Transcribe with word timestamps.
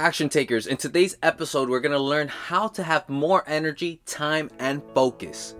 action 0.00 0.30
takers. 0.30 0.66
In 0.66 0.78
today's 0.78 1.18
episode, 1.22 1.68
we're 1.68 1.80
going 1.80 1.92
to 1.92 1.98
learn 1.98 2.26
how 2.26 2.68
to 2.68 2.82
have 2.82 3.06
more 3.08 3.44
energy, 3.46 4.00
time, 4.06 4.50
and 4.58 4.82
focus. 4.94 5.54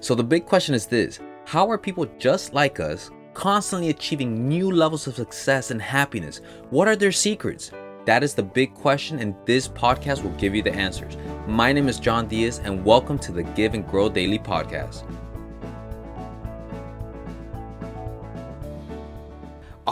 So, 0.00 0.16
the 0.16 0.24
big 0.24 0.46
question 0.46 0.74
is 0.74 0.86
this 0.86 1.20
How 1.46 1.70
are 1.70 1.78
people 1.78 2.06
just 2.18 2.52
like 2.52 2.80
us 2.80 3.10
constantly 3.32 3.90
achieving 3.90 4.48
new 4.48 4.72
levels 4.72 5.06
of 5.06 5.14
success 5.14 5.70
and 5.70 5.80
happiness? 5.80 6.40
What 6.70 6.88
are 6.88 6.96
their 6.96 7.12
secrets? 7.12 7.70
That 8.04 8.24
is 8.24 8.34
the 8.34 8.42
big 8.42 8.74
question, 8.74 9.20
and 9.20 9.36
this 9.46 9.68
podcast 9.68 10.24
will 10.24 10.36
give 10.36 10.54
you 10.54 10.62
the 10.62 10.74
answers. 10.74 11.16
My 11.46 11.72
name 11.72 11.88
is 11.88 12.04
Yohn 12.04 12.26
Diaz, 12.26 12.60
and 12.64 12.84
welcome 12.84 13.18
to 13.20 13.30
the 13.30 13.44
Give 13.44 13.74
and 13.74 13.86
Grow 13.86 14.08
Daily 14.08 14.38
Podcast. 14.38 15.04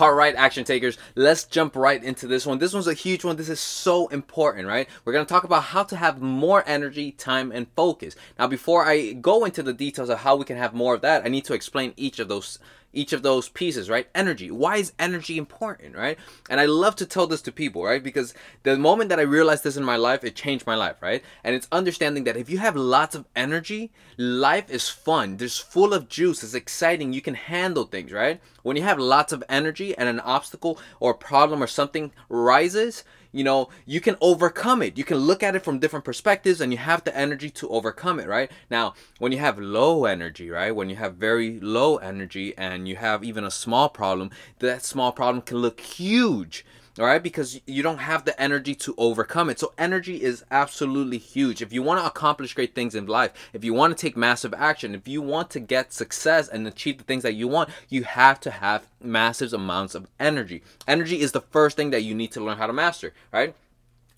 All 0.00 0.14
right, 0.14 0.36
action 0.36 0.62
takers, 0.62 0.96
let's 1.16 1.42
jump 1.42 1.74
right 1.74 2.00
into 2.00 2.28
this 2.28 2.46
one. 2.46 2.58
This 2.58 2.72
one's 2.72 2.86
a 2.86 2.94
huge 2.94 3.24
one. 3.24 3.34
This 3.34 3.48
is 3.48 3.58
so 3.58 4.06
important, 4.06 4.68
right? 4.68 4.88
We're 5.04 5.12
going 5.12 5.26
to 5.26 5.28
talk 5.28 5.42
about 5.42 5.64
how 5.64 5.82
to 5.82 5.96
have 5.96 6.22
more 6.22 6.62
energy, 6.68 7.10
time, 7.10 7.50
and 7.50 7.66
focus. 7.74 8.14
Now, 8.38 8.46
before 8.46 8.86
I 8.86 9.14
go 9.14 9.44
into 9.44 9.60
the 9.60 9.72
details 9.72 10.08
of 10.08 10.20
how 10.20 10.36
we 10.36 10.44
can 10.44 10.56
have 10.56 10.72
more 10.72 10.94
of 10.94 11.00
that, 11.00 11.24
I 11.24 11.28
need 11.28 11.46
to 11.46 11.52
explain 11.52 11.94
each 11.96 12.20
of 12.20 12.28
those 12.28 12.60
each 12.92 13.12
of 13.12 13.22
those 13.22 13.48
pieces, 13.48 13.90
right? 13.90 14.08
Energy. 14.14 14.50
Why 14.50 14.76
is 14.76 14.92
energy 14.98 15.36
important, 15.36 15.94
right? 15.94 16.18
And 16.48 16.60
I 16.60 16.66
love 16.66 16.96
to 16.96 17.06
tell 17.06 17.26
this 17.26 17.42
to 17.42 17.52
people, 17.52 17.84
right? 17.84 18.02
Because 18.02 18.34
the 18.62 18.76
moment 18.78 19.10
that 19.10 19.18
I 19.18 19.22
realized 19.22 19.64
this 19.64 19.76
in 19.76 19.84
my 19.84 19.96
life, 19.96 20.24
it 20.24 20.34
changed 20.34 20.66
my 20.66 20.74
life, 20.74 20.96
right? 21.02 21.22
And 21.44 21.54
it's 21.54 21.68
understanding 21.70 22.24
that 22.24 22.36
if 22.36 22.48
you 22.48 22.58
have 22.58 22.76
lots 22.76 23.14
of 23.14 23.26
energy, 23.36 23.90
life 24.16 24.70
is 24.70 24.88
fun. 24.88 25.36
There's 25.36 25.58
full 25.58 25.92
of 25.92 26.08
juice. 26.08 26.42
It's 26.42 26.54
exciting. 26.54 27.12
You 27.12 27.20
can 27.20 27.34
handle 27.34 27.84
things, 27.84 28.12
right? 28.12 28.40
When 28.62 28.76
you 28.76 28.82
have 28.82 28.98
lots 28.98 29.32
of 29.32 29.44
energy 29.48 29.96
and 29.96 30.08
an 30.08 30.20
obstacle 30.20 30.78
or 30.98 31.14
problem 31.14 31.62
or 31.62 31.66
something 31.66 32.12
rises, 32.28 33.04
you 33.38 33.44
know, 33.44 33.68
you 33.86 34.00
can 34.00 34.16
overcome 34.20 34.82
it. 34.82 34.98
You 34.98 35.04
can 35.04 35.18
look 35.18 35.44
at 35.44 35.54
it 35.54 35.62
from 35.62 35.78
different 35.78 36.04
perspectives 36.04 36.60
and 36.60 36.72
you 36.72 36.78
have 36.78 37.04
the 37.04 37.16
energy 37.16 37.50
to 37.50 37.68
overcome 37.68 38.18
it, 38.18 38.26
right? 38.26 38.50
Now, 38.68 38.94
when 39.18 39.30
you 39.30 39.38
have 39.38 39.58
low 39.58 40.06
energy, 40.06 40.50
right? 40.50 40.74
When 40.74 40.90
you 40.90 40.96
have 40.96 41.14
very 41.14 41.60
low 41.60 41.98
energy 41.98 42.52
and 42.58 42.88
you 42.88 42.96
have 42.96 43.22
even 43.22 43.44
a 43.44 43.50
small 43.50 43.88
problem, 43.88 44.30
that 44.58 44.84
small 44.84 45.12
problem 45.12 45.42
can 45.42 45.58
look 45.58 45.80
huge 45.80 46.66
all 46.98 47.06
right 47.06 47.22
because 47.22 47.60
you 47.66 47.82
don't 47.82 47.98
have 47.98 48.24
the 48.24 48.40
energy 48.40 48.74
to 48.74 48.94
overcome 48.98 49.50
it. 49.50 49.58
So 49.58 49.72
energy 49.78 50.22
is 50.22 50.44
absolutely 50.50 51.18
huge. 51.18 51.62
If 51.62 51.72
you 51.72 51.82
want 51.82 52.00
to 52.00 52.06
accomplish 52.06 52.54
great 52.54 52.74
things 52.74 52.94
in 52.94 53.06
life 53.06 53.32
if 53.52 53.64
you 53.64 53.74
want 53.74 53.96
to 53.96 54.00
take 54.00 54.16
massive 54.16 54.54
action 54.54 54.94
if 54.94 55.06
you 55.06 55.22
want 55.22 55.50
to 55.50 55.60
get 55.60 55.92
success 55.92 56.48
and 56.48 56.66
achieve 56.66 56.98
the 56.98 57.04
things 57.04 57.22
that 57.22 57.34
you 57.34 57.48
want 57.48 57.70
you 57.88 58.04
have 58.04 58.40
to 58.40 58.50
have 58.50 58.86
massive 59.02 59.52
amounts 59.52 59.94
of 59.94 60.08
energy. 60.18 60.62
Energy 60.86 61.20
is 61.20 61.32
the 61.32 61.40
first 61.40 61.76
thing 61.76 61.90
that 61.90 62.02
you 62.02 62.14
need 62.14 62.32
to 62.32 62.40
learn 62.40 62.58
how 62.58 62.66
to 62.66 62.72
master 62.72 63.12
right 63.32 63.54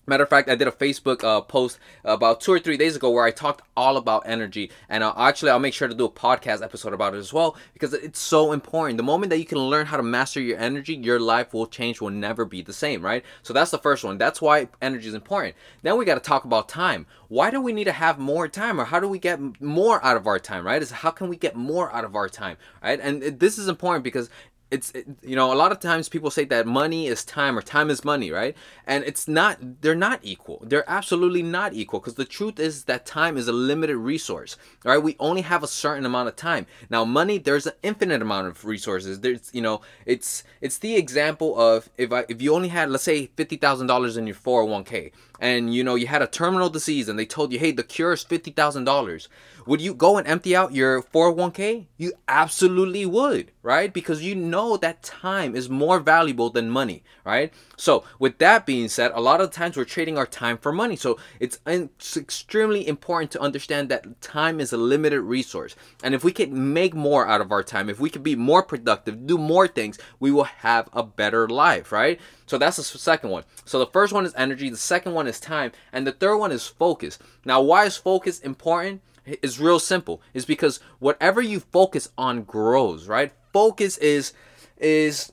Matter 0.07 0.23
of 0.23 0.29
fact, 0.29 0.49
I 0.49 0.55
did 0.55 0.67
a 0.67 0.71
Facebook 0.71 1.23
uh, 1.23 1.41
post 1.41 1.77
about 2.03 2.41
two 2.41 2.51
or 2.51 2.59
three 2.59 2.75
days 2.75 2.95
ago 2.95 3.11
where 3.11 3.23
I 3.23 3.29
talked 3.29 3.61
all 3.77 3.97
about 3.97 4.23
energy, 4.25 4.71
and 4.89 5.03
uh, 5.03 5.13
actually, 5.15 5.51
I'll 5.51 5.59
make 5.59 5.75
sure 5.75 5.87
to 5.87 5.93
do 5.93 6.05
a 6.05 6.09
podcast 6.09 6.63
episode 6.63 6.93
about 6.93 7.13
it 7.13 7.19
as 7.19 7.31
well 7.31 7.55
because 7.73 7.93
it's 7.93 8.19
so 8.19 8.51
important. 8.51 8.97
The 8.97 9.03
moment 9.03 9.29
that 9.29 9.37
you 9.37 9.45
can 9.45 9.59
learn 9.59 9.85
how 9.85 9.97
to 9.97 10.03
master 10.03 10.41
your 10.41 10.57
energy, 10.57 10.95
your 10.95 11.19
life 11.19 11.53
will 11.53 11.67
change, 11.67 12.01
will 12.01 12.09
never 12.09 12.45
be 12.45 12.63
the 12.63 12.73
same, 12.73 13.05
right? 13.05 13.23
So 13.43 13.53
that's 13.53 13.69
the 13.69 13.77
first 13.77 14.03
one. 14.03 14.17
That's 14.17 14.41
why 14.41 14.69
energy 14.81 15.07
is 15.07 15.13
important. 15.13 15.55
Then 15.83 15.97
we 15.97 16.05
got 16.05 16.15
to 16.15 16.19
talk 16.19 16.45
about 16.45 16.67
time. 16.67 17.05
Why 17.27 17.51
do 17.51 17.61
we 17.61 17.71
need 17.71 17.85
to 17.85 17.91
have 17.91 18.17
more 18.17 18.47
time, 18.47 18.81
or 18.81 18.85
how 18.85 18.99
do 18.99 19.07
we 19.07 19.19
get 19.19 19.39
more 19.61 20.03
out 20.03 20.17
of 20.17 20.25
our 20.25 20.39
time, 20.39 20.65
right? 20.65 20.81
Is 20.81 20.91
how 20.91 21.11
can 21.11 21.29
we 21.29 21.37
get 21.37 21.55
more 21.55 21.93
out 21.93 22.05
of 22.05 22.15
our 22.15 22.27
time, 22.27 22.57
right? 22.83 22.99
And 22.99 23.21
this 23.39 23.59
is 23.59 23.67
important 23.67 24.03
because 24.03 24.31
it's 24.71 24.91
it, 24.91 25.05
you 25.21 25.35
know 25.35 25.51
a 25.53 25.55
lot 25.55 25.71
of 25.71 25.79
times 25.79 26.09
people 26.09 26.31
say 26.31 26.45
that 26.45 26.65
money 26.65 27.07
is 27.07 27.23
time 27.25 27.57
or 27.57 27.61
time 27.61 27.89
is 27.89 28.03
money 28.03 28.31
right? 28.31 28.55
And 28.87 29.03
it's 29.03 29.27
not 29.27 29.81
they're 29.81 29.95
not 29.95 30.19
equal. 30.23 30.63
They're 30.65 30.89
absolutely 30.89 31.43
not 31.43 31.73
equal 31.73 31.99
because 31.99 32.15
the 32.15 32.25
truth 32.25 32.59
is 32.59 32.85
that 32.85 33.05
time 33.05 33.37
is 33.37 33.47
a 33.47 33.51
limited 33.51 33.97
resource 33.97 34.57
right? 34.85 34.97
We 34.97 35.15
only 35.19 35.41
have 35.41 35.63
a 35.63 35.67
certain 35.67 36.05
amount 36.05 36.29
of 36.29 36.35
time. 36.35 36.65
Now 36.89 37.05
money 37.05 37.37
there's 37.37 37.67
an 37.67 37.73
infinite 37.83 38.21
amount 38.21 38.47
of 38.47 38.65
resources. 38.65 39.19
There's 39.19 39.49
you 39.53 39.61
know 39.61 39.81
it's 40.05 40.43
it's 40.61 40.77
the 40.77 40.95
example 40.95 41.59
of 41.59 41.89
if 41.97 42.11
i 42.11 42.25
if 42.29 42.41
you 42.41 42.55
only 42.55 42.69
had 42.69 42.89
let's 42.89 43.03
say 43.03 43.27
$50000 43.27 44.17
in 44.17 44.27
your 44.27 44.35
401k 44.35 45.11
and 45.41 45.73
you 45.73 45.83
know 45.83 45.95
you 45.95 46.07
had 46.07 46.21
a 46.21 46.27
terminal 46.27 46.69
disease 46.69 47.09
and 47.09 47.19
they 47.19 47.25
told 47.25 47.51
you 47.51 47.59
hey 47.59 47.71
the 47.71 47.83
cure 47.83 48.13
is 48.13 48.23
$50000 48.23 49.27
would 49.65 49.81
you 49.81 49.93
go 49.93 50.17
and 50.17 50.27
empty 50.27 50.55
out 50.55 50.73
your 50.73 51.01
401k? 51.01 51.85
You 51.97 52.13
absolutely 52.27 53.05
would, 53.05 53.51
right? 53.61 53.93
Because 53.93 54.23
you 54.23 54.35
know 54.35 54.77
that 54.77 55.03
time 55.03 55.55
is 55.55 55.69
more 55.69 55.99
valuable 55.99 56.49
than 56.49 56.69
money, 56.69 57.03
right? 57.23 57.53
So, 57.77 58.03
with 58.17 58.39
that 58.39 58.65
being 58.65 58.89
said, 58.89 59.11
a 59.13 59.21
lot 59.21 59.41
of 59.41 59.51
times 59.51 59.77
we're 59.77 59.85
trading 59.85 60.17
our 60.17 60.25
time 60.25 60.57
for 60.57 60.71
money. 60.71 60.95
So, 60.95 61.19
it's, 61.39 61.59
it's 61.67 62.17
extremely 62.17 62.87
important 62.87 63.31
to 63.31 63.41
understand 63.41 63.89
that 63.89 64.21
time 64.21 64.59
is 64.59 64.73
a 64.73 64.77
limited 64.77 65.21
resource. 65.21 65.75
And 66.03 66.15
if 66.15 66.23
we 66.23 66.31
can 66.31 66.73
make 66.73 66.93
more 66.93 67.27
out 67.27 67.41
of 67.41 67.51
our 67.51 67.63
time, 67.63 67.89
if 67.89 67.99
we 67.99 68.09
can 68.09 68.23
be 68.23 68.35
more 68.35 68.63
productive, 68.63 69.27
do 69.27 69.37
more 69.37 69.67
things, 69.67 69.99
we 70.19 70.31
will 70.31 70.45
have 70.45 70.89
a 70.93 71.03
better 71.03 71.47
life, 71.47 71.91
right? 71.91 72.19
So 72.51 72.57
that's 72.57 72.75
the 72.75 72.83
second 72.83 73.29
one. 73.29 73.45
So 73.63 73.79
the 73.79 73.85
first 73.85 74.11
one 74.11 74.25
is 74.25 74.33
energy, 74.35 74.69
the 74.69 74.75
second 74.75 75.13
one 75.13 75.25
is 75.25 75.39
time, 75.39 75.71
and 75.93 76.05
the 76.05 76.11
third 76.11 76.35
one 76.35 76.51
is 76.51 76.67
focus. 76.67 77.17
Now, 77.45 77.61
why 77.61 77.85
is 77.85 77.95
focus 77.95 78.39
important? 78.39 79.01
It's 79.25 79.57
real 79.57 79.79
simple. 79.79 80.21
It's 80.33 80.43
because 80.43 80.81
whatever 80.99 81.41
you 81.41 81.61
focus 81.61 82.09
on 82.17 82.43
grows, 82.43 83.07
right? 83.07 83.31
Focus 83.53 83.97
is 83.99 84.33
is 84.77 85.31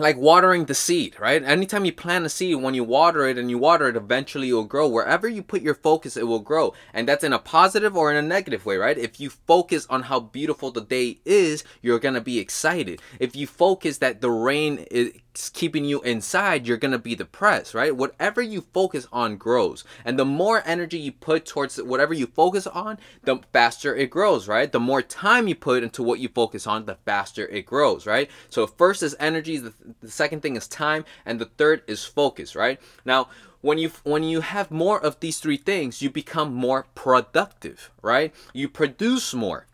like 0.00 0.16
watering 0.16 0.66
the 0.66 0.74
seed, 0.74 1.18
right? 1.18 1.42
Anytime 1.42 1.84
you 1.84 1.92
plant 1.92 2.24
a 2.24 2.28
seed, 2.28 2.54
when 2.62 2.74
you 2.74 2.84
water 2.84 3.26
it 3.26 3.36
and 3.36 3.50
you 3.50 3.58
water 3.58 3.88
it, 3.88 3.96
eventually 3.96 4.50
it 4.50 4.52
will 4.52 4.62
grow. 4.62 4.86
Wherever 4.86 5.26
you 5.26 5.42
put 5.42 5.60
your 5.60 5.74
focus, 5.74 6.16
it 6.16 6.28
will 6.28 6.38
grow. 6.38 6.72
And 6.94 7.08
that's 7.08 7.24
in 7.24 7.32
a 7.32 7.40
positive 7.40 7.96
or 7.96 8.12
in 8.12 8.16
a 8.16 8.22
negative 8.22 8.64
way, 8.64 8.76
right? 8.76 8.96
If 8.96 9.18
you 9.18 9.28
focus 9.28 9.88
on 9.90 10.04
how 10.04 10.20
beautiful 10.20 10.70
the 10.70 10.82
day 10.82 11.18
is, 11.24 11.64
you're 11.82 11.98
to 11.98 12.20
be 12.20 12.38
excited. 12.38 13.02
If 13.18 13.34
you 13.34 13.48
focus 13.48 13.98
that 13.98 14.20
the 14.20 14.30
rain 14.30 14.86
is 14.88 15.14
keeping 15.52 15.84
you 15.84 16.00
inside, 16.02 16.66
you're 16.66 16.76
going 16.76 16.92
to 16.92 16.98
be 16.98 17.14
depressed, 17.14 17.74
right? 17.74 17.94
Whatever 17.94 18.42
you 18.42 18.62
focus 18.72 19.06
on 19.12 19.36
grows. 19.36 19.84
And 20.04 20.18
the 20.18 20.24
more 20.24 20.62
energy 20.64 20.98
you 20.98 21.12
put 21.12 21.46
towards 21.46 21.76
whatever 21.76 22.12
you 22.12 22.26
focus 22.26 22.66
on, 22.66 22.98
the 23.22 23.40
faster 23.52 23.94
it 23.94 24.10
grows, 24.10 24.48
right? 24.48 24.70
The 24.70 24.80
more 24.80 25.02
time 25.02 25.46
you 25.46 25.54
put 25.54 25.82
into 25.82 26.02
what 26.02 26.18
you 26.18 26.28
focus 26.28 26.66
on, 26.66 26.86
the 26.86 26.96
faster 27.04 27.46
it 27.46 27.66
grows, 27.66 28.06
right? 28.06 28.30
So 28.50 28.66
first 28.66 29.02
is 29.02 29.16
energy, 29.20 29.58
the, 29.58 29.74
the 30.00 30.10
second 30.10 30.42
thing 30.42 30.56
is 30.56 30.66
time, 30.66 31.04
and 31.24 31.40
the 31.40 31.46
third 31.46 31.82
is 31.86 32.04
focus, 32.04 32.56
right? 32.56 32.80
Now, 33.04 33.28
when 33.60 33.78
you 33.78 33.90
when 34.04 34.22
you 34.22 34.40
have 34.40 34.70
more 34.70 35.00
of 35.00 35.18
these 35.20 35.40
three 35.40 35.56
things, 35.56 36.00
you 36.00 36.10
become 36.10 36.54
more 36.54 36.86
productive, 36.94 37.90
right? 38.02 38.32
You 38.52 38.68
produce 38.68 39.34
more. 39.34 39.66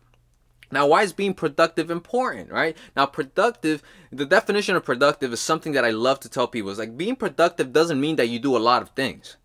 Now, 0.75 0.87
why 0.87 1.03
is 1.03 1.13
being 1.13 1.33
productive 1.33 1.89
important, 1.89 2.51
right? 2.51 2.75
Now, 2.97 3.05
productive, 3.05 3.81
the 4.11 4.25
definition 4.25 4.75
of 4.75 4.83
productive 4.83 5.31
is 5.31 5.39
something 5.39 5.71
that 5.71 5.85
I 5.85 5.91
love 5.91 6.19
to 6.19 6.29
tell 6.29 6.49
people. 6.49 6.69
Is 6.69 6.79
like 6.79 6.97
being 6.97 7.15
productive 7.15 7.71
doesn't 7.71 8.01
mean 8.01 8.17
that 8.17 8.27
you 8.27 8.39
do 8.39 8.57
a 8.57 8.59
lot 8.59 8.81
of 8.81 8.89
things, 8.89 9.37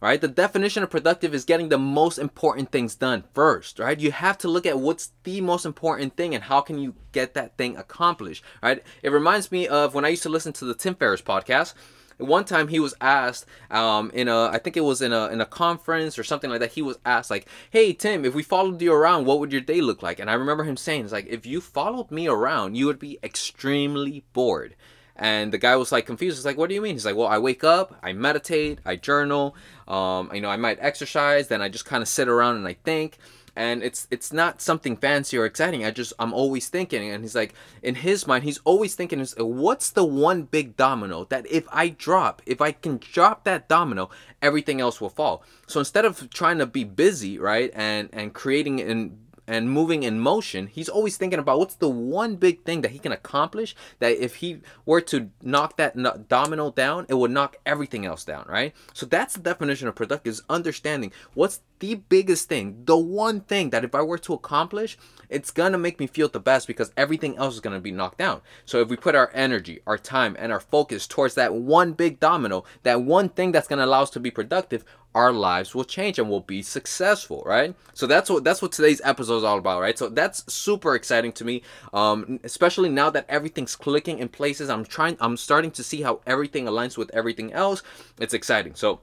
right? 0.00 0.20
The 0.20 0.26
definition 0.26 0.82
of 0.82 0.90
productive 0.90 1.34
is 1.34 1.44
getting 1.44 1.68
the 1.68 1.78
most 1.78 2.18
important 2.18 2.72
things 2.72 2.96
done 2.96 3.22
first, 3.32 3.78
right? 3.78 4.00
You 4.00 4.10
have 4.10 4.38
to 4.38 4.48
look 4.48 4.66
at 4.66 4.80
what's 4.80 5.12
the 5.22 5.40
most 5.40 5.64
important 5.64 6.16
thing 6.16 6.34
and 6.34 6.42
how 6.42 6.60
can 6.60 6.80
you 6.80 6.96
get 7.12 7.34
that 7.34 7.56
thing 7.56 7.76
accomplished, 7.76 8.42
right? 8.60 8.82
It 9.04 9.12
reminds 9.12 9.52
me 9.52 9.68
of 9.68 9.94
when 9.94 10.04
I 10.04 10.08
used 10.08 10.24
to 10.24 10.28
listen 10.28 10.52
to 10.54 10.64
the 10.64 10.74
Tim 10.74 10.96
Ferriss 10.96 11.22
podcast 11.22 11.74
one 12.22 12.44
time 12.44 12.68
he 12.68 12.80
was 12.80 12.94
asked 13.00 13.46
um, 13.70 14.10
in 14.12 14.28
a 14.28 14.46
I 14.46 14.58
think 14.58 14.76
it 14.76 14.82
was 14.82 15.02
in 15.02 15.12
a 15.12 15.28
in 15.28 15.40
a 15.40 15.46
conference 15.46 16.18
or 16.18 16.24
something 16.24 16.50
like 16.50 16.60
that. 16.60 16.72
He 16.72 16.82
was 16.82 16.98
asked 17.04 17.30
like, 17.30 17.48
"Hey 17.70 17.92
Tim, 17.92 18.24
if 18.24 18.34
we 18.34 18.42
followed 18.42 18.80
you 18.80 18.92
around, 18.92 19.26
what 19.26 19.40
would 19.40 19.52
your 19.52 19.60
day 19.60 19.80
look 19.80 20.02
like?" 20.02 20.18
And 20.18 20.30
I 20.30 20.34
remember 20.34 20.64
him 20.64 20.76
saying, 20.76 21.04
"It's 21.04 21.12
like 21.12 21.26
if 21.26 21.46
you 21.46 21.60
followed 21.60 22.10
me 22.10 22.26
around, 22.28 22.76
you 22.76 22.86
would 22.86 22.98
be 22.98 23.18
extremely 23.22 24.24
bored." 24.32 24.74
And 25.14 25.52
the 25.52 25.58
guy 25.58 25.76
was 25.76 25.92
like 25.92 26.06
confused. 26.06 26.38
He's 26.38 26.46
like, 26.46 26.56
"What 26.58 26.68
do 26.68 26.74
you 26.74 26.80
mean?" 26.80 26.94
He's 26.94 27.06
like, 27.06 27.16
"Well, 27.16 27.28
I 27.28 27.38
wake 27.38 27.64
up, 27.64 27.96
I 28.02 28.12
meditate, 28.12 28.78
I 28.84 28.96
journal, 28.96 29.54
um, 29.86 30.30
you 30.32 30.40
know, 30.40 30.48
I 30.48 30.56
might 30.56 30.78
exercise, 30.80 31.48
then 31.48 31.60
I 31.62 31.68
just 31.68 31.84
kind 31.84 32.02
of 32.02 32.08
sit 32.08 32.28
around 32.28 32.56
and 32.56 32.66
I 32.66 32.74
think." 32.84 33.18
And 33.54 33.82
it's 33.82 34.08
it's 34.10 34.32
not 34.32 34.60
something 34.60 34.96
fancy 34.96 35.36
or 35.36 35.44
exciting. 35.44 35.84
I 35.84 35.90
just 35.90 36.12
i'm 36.18 36.32
always 36.32 36.68
thinking 36.68 37.10
and 37.10 37.22
he's 37.24 37.34
like 37.34 37.54
in 37.82 37.96
his 37.96 38.26
mind 38.26 38.44
he's 38.44 38.60
always 38.64 38.94
thinking 38.94 39.24
what's 39.38 39.90
the 39.90 40.04
one 40.04 40.42
big 40.44 40.76
domino 40.76 41.24
that 41.24 41.46
if 41.50 41.66
i 41.72 41.88
drop 41.88 42.42
if 42.46 42.60
i 42.60 42.72
can 42.72 42.98
drop 42.98 43.44
that 43.44 43.68
domino 43.68 44.10
everything 44.40 44.80
else 44.80 45.00
will 45.00 45.10
fall? 45.10 45.44
So 45.66 45.80
instead 45.80 46.04
of 46.04 46.30
trying 46.30 46.58
to 46.58 46.66
be 46.66 46.84
busy 46.84 47.38
right 47.38 47.70
and 47.74 48.08
and 48.12 48.32
creating 48.32 48.80
and 48.80 49.18
and 49.46 49.70
moving 49.70 50.02
in 50.02 50.20
motion, 50.20 50.66
he's 50.66 50.88
always 50.88 51.16
thinking 51.16 51.38
about 51.38 51.58
what's 51.58 51.74
the 51.74 51.88
one 51.88 52.36
big 52.36 52.62
thing 52.64 52.82
that 52.82 52.92
he 52.92 52.98
can 52.98 53.12
accomplish 53.12 53.74
that 53.98 54.22
if 54.22 54.36
he 54.36 54.60
were 54.86 55.00
to 55.00 55.30
knock 55.42 55.76
that 55.76 55.96
domino 56.28 56.70
down, 56.70 57.06
it 57.08 57.14
would 57.14 57.30
knock 57.30 57.56
everything 57.66 58.06
else 58.06 58.24
down, 58.24 58.46
right? 58.48 58.72
So 58.92 59.06
that's 59.06 59.34
the 59.34 59.40
definition 59.40 59.88
of 59.88 59.94
productive 59.94 60.30
is 60.30 60.42
understanding 60.48 61.12
what's 61.34 61.60
the 61.80 61.96
biggest 61.96 62.48
thing, 62.48 62.82
the 62.84 62.96
one 62.96 63.40
thing 63.40 63.70
that 63.70 63.84
if 63.84 63.92
I 63.94 64.02
were 64.02 64.18
to 64.18 64.34
accomplish, 64.34 64.96
it's 65.28 65.50
gonna 65.50 65.78
make 65.78 65.98
me 65.98 66.06
feel 66.06 66.28
the 66.28 66.38
best 66.38 66.68
because 66.68 66.92
everything 66.96 67.36
else 67.36 67.54
is 67.54 67.60
gonna 67.60 67.80
be 67.80 67.90
knocked 67.90 68.18
down. 68.18 68.40
So 68.64 68.80
if 68.80 68.88
we 68.88 68.96
put 68.96 69.16
our 69.16 69.32
energy, 69.34 69.80
our 69.84 69.98
time, 69.98 70.36
and 70.38 70.52
our 70.52 70.60
focus 70.60 71.08
towards 71.08 71.34
that 71.34 71.54
one 71.54 71.94
big 71.94 72.20
domino, 72.20 72.62
that 72.84 73.02
one 73.02 73.28
thing 73.28 73.50
that's 73.50 73.66
gonna 73.66 73.84
allow 73.84 74.02
us 74.02 74.10
to 74.10 74.20
be 74.20 74.30
productive, 74.30 74.84
our 75.14 75.32
lives 75.32 75.74
will 75.74 75.84
change 75.84 76.18
and 76.18 76.28
we'll 76.28 76.40
be 76.40 76.62
successful, 76.62 77.42
right? 77.44 77.74
So 77.94 78.06
that's 78.06 78.30
what 78.30 78.44
that's 78.44 78.62
what 78.62 78.72
today's 78.72 79.00
episode 79.04 79.38
is 79.38 79.44
all 79.44 79.58
about, 79.58 79.80
right? 79.80 79.98
So 79.98 80.08
that's 80.08 80.50
super 80.52 80.94
exciting 80.94 81.32
to 81.32 81.44
me, 81.44 81.62
um, 81.92 82.40
especially 82.44 82.88
now 82.88 83.10
that 83.10 83.26
everything's 83.28 83.76
clicking 83.76 84.18
in 84.18 84.28
places. 84.28 84.70
I'm 84.70 84.84
trying, 84.84 85.16
I'm 85.20 85.36
starting 85.36 85.70
to 85.72 85.84
see 85.84 86.02
how 86.02 86.20
everything 86.26 86.64
aligns 86.66 86.96
with 86.96 87.10
everything 87.14 87.52
else. 87.52 87.82
It's 88.18 88.34
exciting. 88.34 88.74
So 88.74 89.00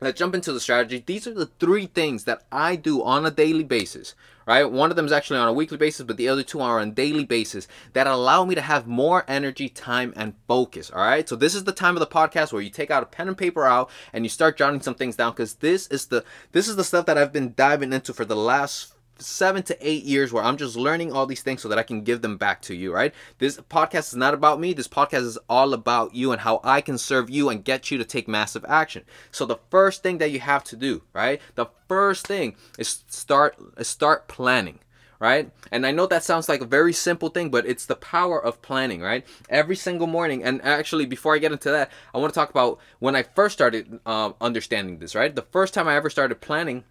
let's 0.00 0.18
jump 0.18 0.34
into 0.34 0.52
the 0.52 0.60
strategy. 0.60 1.02
These 1.04 1.26
are 1.26 1.34
the 1.34 1.46
three 1.46 1.86
things 1.86 2.24
that 2.24 2.42
I 2.52 2.76
do 2.76 3.02
on 3.02 3.24
a 3.24 3.30
daily 3.30 3.64
basis, 3.64 4.14
right? 4.46 4.70
One 4.70 4.90
of 4.90 4.96
them 4.96 5.06
is 5.06 5.12
actually 5.12 5.38
on 5.38 5.48
a 5.48 5.52
weekly 5.52 5.78
basis, 5.78 6.06
but 6.06 6.16
the 6.16 6.28
other 6.28 6.42
two 6.42 6.60
are 6.60 6.80
on 6.80 6.92
daily 6.92 7.24
basis 7.24 7.66
that 7.94 8.06
allow 8.06 8.44
me 8.44 8.54
to 8.54 8.60
have 8.60 8.86
more 8.86 9.24
energy, 9.26 9.68
time, 9.68 10.12
and 10.16 10.34
focus. 10.46 10.90
All 10.90 11.00
right. 11.00 11.28
So 11.28 11.36
this 11.36 11.54
is 11.54 11.64
the 11.64 11.72
time 11.72 11.96
of 11.96 12.00
the 12.00 12.06
podcast 12.06 12.52
where 12.52 12.62
you 12.62 12.70
take 12.70 12.90
out 12.90 13.02
a 13.02 13.06
pen 13.06 13.28
and 13.28 13.38
paper 13.38 13.64
out 13.64 13.90
and 14.12 14.24
you 14.24 14.28
start 14.28 14.58
jotting 14.58 14.82
some 14.82 14.94
things 14.94 15.16
down 15.16 15.32
because 15.32 15.54
this 15.54 15.86
is 15.88 16.06
the 16.06 16.24
this 16.52 16.68
is 16.68 16.76
the 16.76 16.84
stuff 16.84 17.06
that 17.06 17.18
I've 17.18 17.32
been 17.32 17.54
diving 17.56 17.92
into 17.92 18.12
for 18.12 18.24
the 18.24 18.36
last 18.36 18.95
seven 19.18 19.62
to 19.64 19.76
eight 19.80 20.04
years 20.04 20.32
where 20.32 20.44
I'm 20.44 20.56
just 20.56 20.76
learning 20.76 21.12
all 21.12 21.26
these 21.26 21.42
things 21.42 21.62
so 21.62 21.68
that 21.68 21.78
I 21.78 21.82
can 21.82 22.02
give 22.02 22.22
them 22.22 22.36
back 22.36 22.62
to 22.62 22.74
you, 22.74 22.92
right? 22.92 23.14
This 23.38 23.58
podcast 23.58 24.08
is 24.08 24.16
not 24.16 24.34
about 24.34 24.60
me. 24.60 24.72
This 24.72 24.88
podcast 24.88 25.22
is 25.22 25.38
all 25.48 25.72
about 25.74 26.14
you 26.14 26.32
and 26.32 26.40
how 26.40 26.60
I 26.62 26.80
can 26.80 26.98
serve 26.98 27.30
you 27.30 27.48
and 27.48 27.64
get 27.64 27.90
you 27.90 27.98
to 27.98 28.04
take 28.04 28.28
massive 28.28 28.64
action. 28.68 29.04
So 29.30 29.46
the 29.46 29.58
first 29.70 30.02
thing 30.02 30.18
that 30.18 30.30
you 30.30 30.40
have 30.40 30.64
to 30.64 30.76
do, 30.76 31.02
right? 31.12 31.40
The 31.54 31.66
first 31.88 32.26
thing 32.26 32.56
is 32.78 33.04
start 33.08 33.56
is 33.76 33.88
start 33.88 34.28
planning 34.28 34.80
right? 35.18 35.50
And 35.72 35.86
I 35.86 35.92
know 35.92 36.06
that 36.06 36.24
sounds 36.24 36.48
like 36.48 36.60
a 36.60 36.66
very 36.66 36.92
simple 36.92 37.28
thing, 37.30 37.50
but 37.50 37.66
it's 37.66 37.86
the 37.86 37.96
power 37.96 38.42
of 38.42 38.60
planning, 38.62 39.00
right? 39.00 39.26
Every 39.48 39.76
single 39.76 40.06
morning. 40.06 40.44
And 40.44 40.62
actually, 40.62 41.06
before 41.06 41.34
I 41.34 41.38
get 41.38 41.52
into 41.52 41.70
that, 41.70 41.90
I 42.14 42.18
want 42.18 42.32
to 42.32 42.38
talk 42.38 42.50
about 42.50 42.78
when 42.98 43.16
I 43.16 43.22
first 43.22 43.54
started 43.54 43.98
uh, 44.04 44.32
understanding 44.40 44.98
this, 44.98 45.14
right? 45.14 45.34
The 45.34 45.42
first 45.42 45.74
time 45.74 45.88
I 45.88 45.96
ever 45.96 46.10
started 46.10 46.40
planning 46.40 46.84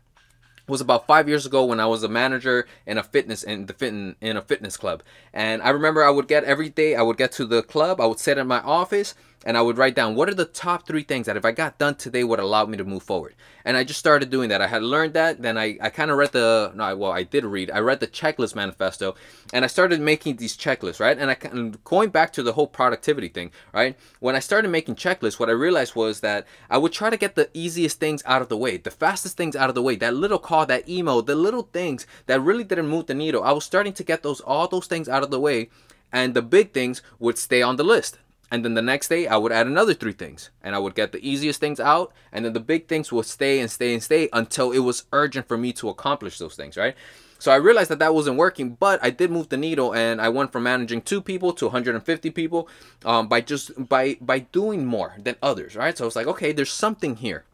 was 0.68 0.82
about 0.82 1.08
five 1.08 1.28
years 1.28 1.46
ago 1.46 1.66
when 1.66 1.80
I 1.80 1.86
was 1.86 2.04
a 2.04 2.10
manager 2.10 2.68
in 2.86 2.98
a 2.98 3.04
fitness 3.04 3.44
in 3.44 3.66
the 3.68 3.74
fit 3.74 3.90
in, 3.90 4.16
in 4.22 4.38
a 4.38 4.42
fitness 4.42 4.78
club. 4.78 5.04
And 5.34 5.62
I 5.62 5.70
remember 5.70 6.04
I 6.04 6.10
would 6.10 6.28
get 6.28 6.44
every 6.44 6.70
day 6.70 6.96
I 6.96 7.02
would 7.02 7.18
get 7.18 7.32
to 7.34 7.46
the 7.46 7.64
club, 7.64 8.02
I 8.02 8.06
would 8.06 8.20
sit 8.20 8.38
in 8.38 8.48
my 8.48 8.60
office 8.62 9.16
and 9.46 9.56
I 9.56 9.62
would 9.62 9.78
write 9.78 9.96
down 9.96 10.16
what 10.16 10.28
are 10.28 10.34
the 10.34 10.46
top 10.46 10.88
three 10.88 11.04
things 11.04 11.28
that 11.28 11.38
if 11.38 11.46
I 11.46 11.52
got 11.52 11.78
done 11.78 11.96
today 11.96 12.24
would 12.24 12.40
allow 12.40 12.66
me 12.66 12.78
to 12.78 12.84
move 12.84 13.04
forward. 13.04 13.36
And 13.64 13.78
I 13.78 13.84
just 13.84 14.00
started 14.00 14.32
doing 14.32 14.50
that. 14.50 14.62
I 14.62 14.68
had 14.68 14.82
learned 14.82 15.14
that. 15.14 15.42
Then 15.42 15.58
I, 15.58 15.78
I 15.80 15.90
kind 15.90 16.10
of 16.10 16.18
read 16.18 16.32
the, 16.32 16.72
no, 16.76 16.96
well, 16.98 17.12
I 17.12 17.24
did 17.24 17.46
read. 17.46 17.70
I 17.70 17.80
read 17.80 18.00
the 18.00 18.08
checklist 18.08 18.56
manifesto 18.56 19.16
and 19.54 19.64
I 19.64 19.68
started 19.68 20.02
making 20.02 20.38
these 20.38 20.58
checklists, 20.58 21.00
right? 21.00 21.18
And 21.18 21.30
I 21.30 21.36
going 21.84 22.10
back 22.10 22.34
to 22.34 22.44
the 22.44 22.54
whole 22.54 22.68
productivity 22.68 23.28
thing, 23.28 23.52
right? 23.72 23.96
When 24.20 24.36
I 24.36 24.40
started 24.40 24.70
making 24.70 24.96
checklists, 24.96 25.40
what 25.40 25.50
I 25.50 25.54
realized 25.54 25.96
was 25.96 26.22
that 26.22 26.48
I 26.70 26.80
would 26.80 26.92
try 26.92 27.12
to 27.12 27.18
get 27.18 27.36
the 27.36 27.50
easiest 27.54 28.00
things 28.00 28.24
out 28.26 28.42
of 28.42 28.50
the 28.50 28.58
way, 28.58 28.78
the 28.78 28.92
fastest 28.92 29.38
things 29.38 29.56
out 29.56 29.70
of 29.70 29.76
the 29.76 29.84
way, 29.84 29.96
that 29.98 30.16
little 30.16 30.40
call, 30.40 30.66
that 30.66 30.90
email, 30.90 31.22
the 31.22 31.36
little 31.36 31.70
things 31.72 32.08
that 32.26 32.42
really 32.42 32.64
didn't 32.64 32.88
move 32.88 33.06
the 33.06 33.14
needle. 33.14 33.44
I 33.44 33.52
was 33.52 33.64
starting 33.64 33.94
to 33.94 34.04
get 34.04 34.24
those, 34.24 34.42
all 34.42 34.68
those 34.68 34.88
things 34.88 35.08
out 35.08 35.24
of 35.24 35.30
the 35.30 35.40
way 35.40 35.70
and 36.12 36.34
the 36.34 36.42
big 36.42 36.72
things 36.72 37.02
would 37.20 37.38
stay 37.38 37.62
on 37.62 37.76
the 37.76 37.84
list 37.84 38.18
and 38.52 38.64
then 38.64 38.74
the 38.74 38.82
next 38.82 39.08
day 39.08 39.28
I 39.28 39.38
would 39.38 39.52
add 39.52 39.68
another 39.68 39.94
three 39.94 40.14
things 40.14 40.52
and 40.62 40.76
I 40.76 40.80
would 40.80 40.96
get 40.96 41.12
the 41.12 41.28
easiest 41.28 41.60
things 41.60 41.80
out 41.80 42.14
and 42.32 42.46
then 42.46 42.54
the 42.54 42.60
big 42.60 42.88
things 42.88 43.12
would 43.12 43.26
stay 43.26 43.60
and 43.60 43.70
stay 43.70 43.94
and 43.94 44.04
stay 44.04 44.30
until 44.34 44.72
it 44.72 44.80
was 44.80 45.06
urgent 45.12 45.48
for 45.48 45.58
me 45.58 45.74
to 45.74 45.90
accomplish 45.90 46.38
those 46.38 46.56
things, 46.56 46.78
right? 46.78 46.96
So 47.40 47.52
I 47.52 47.58
realized 47.58 47.90
that 47.90 48.00
that 48.00 48.14
wasn't 48.14 48.38
working, 48.38 48.72
but 48.72 49.00
I 49.04 49.10
did 49.10 49.30
move 49.30 49.50
the 49.50 49.58
needle 49.58 49.94
and 49.94 50.22
I 50.22 50.30
went 50.30 50.52
from 50.52 50.64
managing 50.64 51.02
two 51.02 51.22
people 51.22 51.54
to 51.54 51.66
150 51.66 52.32
people 52.32 52.70
um, 53.04 53.28
by 53.28 53.42
just 53.42 53.72
by 53.90 54.18
by 54.22 54.40
doing 54.40 54.86
more 54.86 55.16
than 55.20 55.36
others, 55.42 55.76
right? 55.76 55.98
So 55.98 56.08
it's 56.08 56.16
like, 56.16 56.28
okay, 56.28 56.52
there's 56.54 56.72
something 56.72 57.18
here 57.18 57.46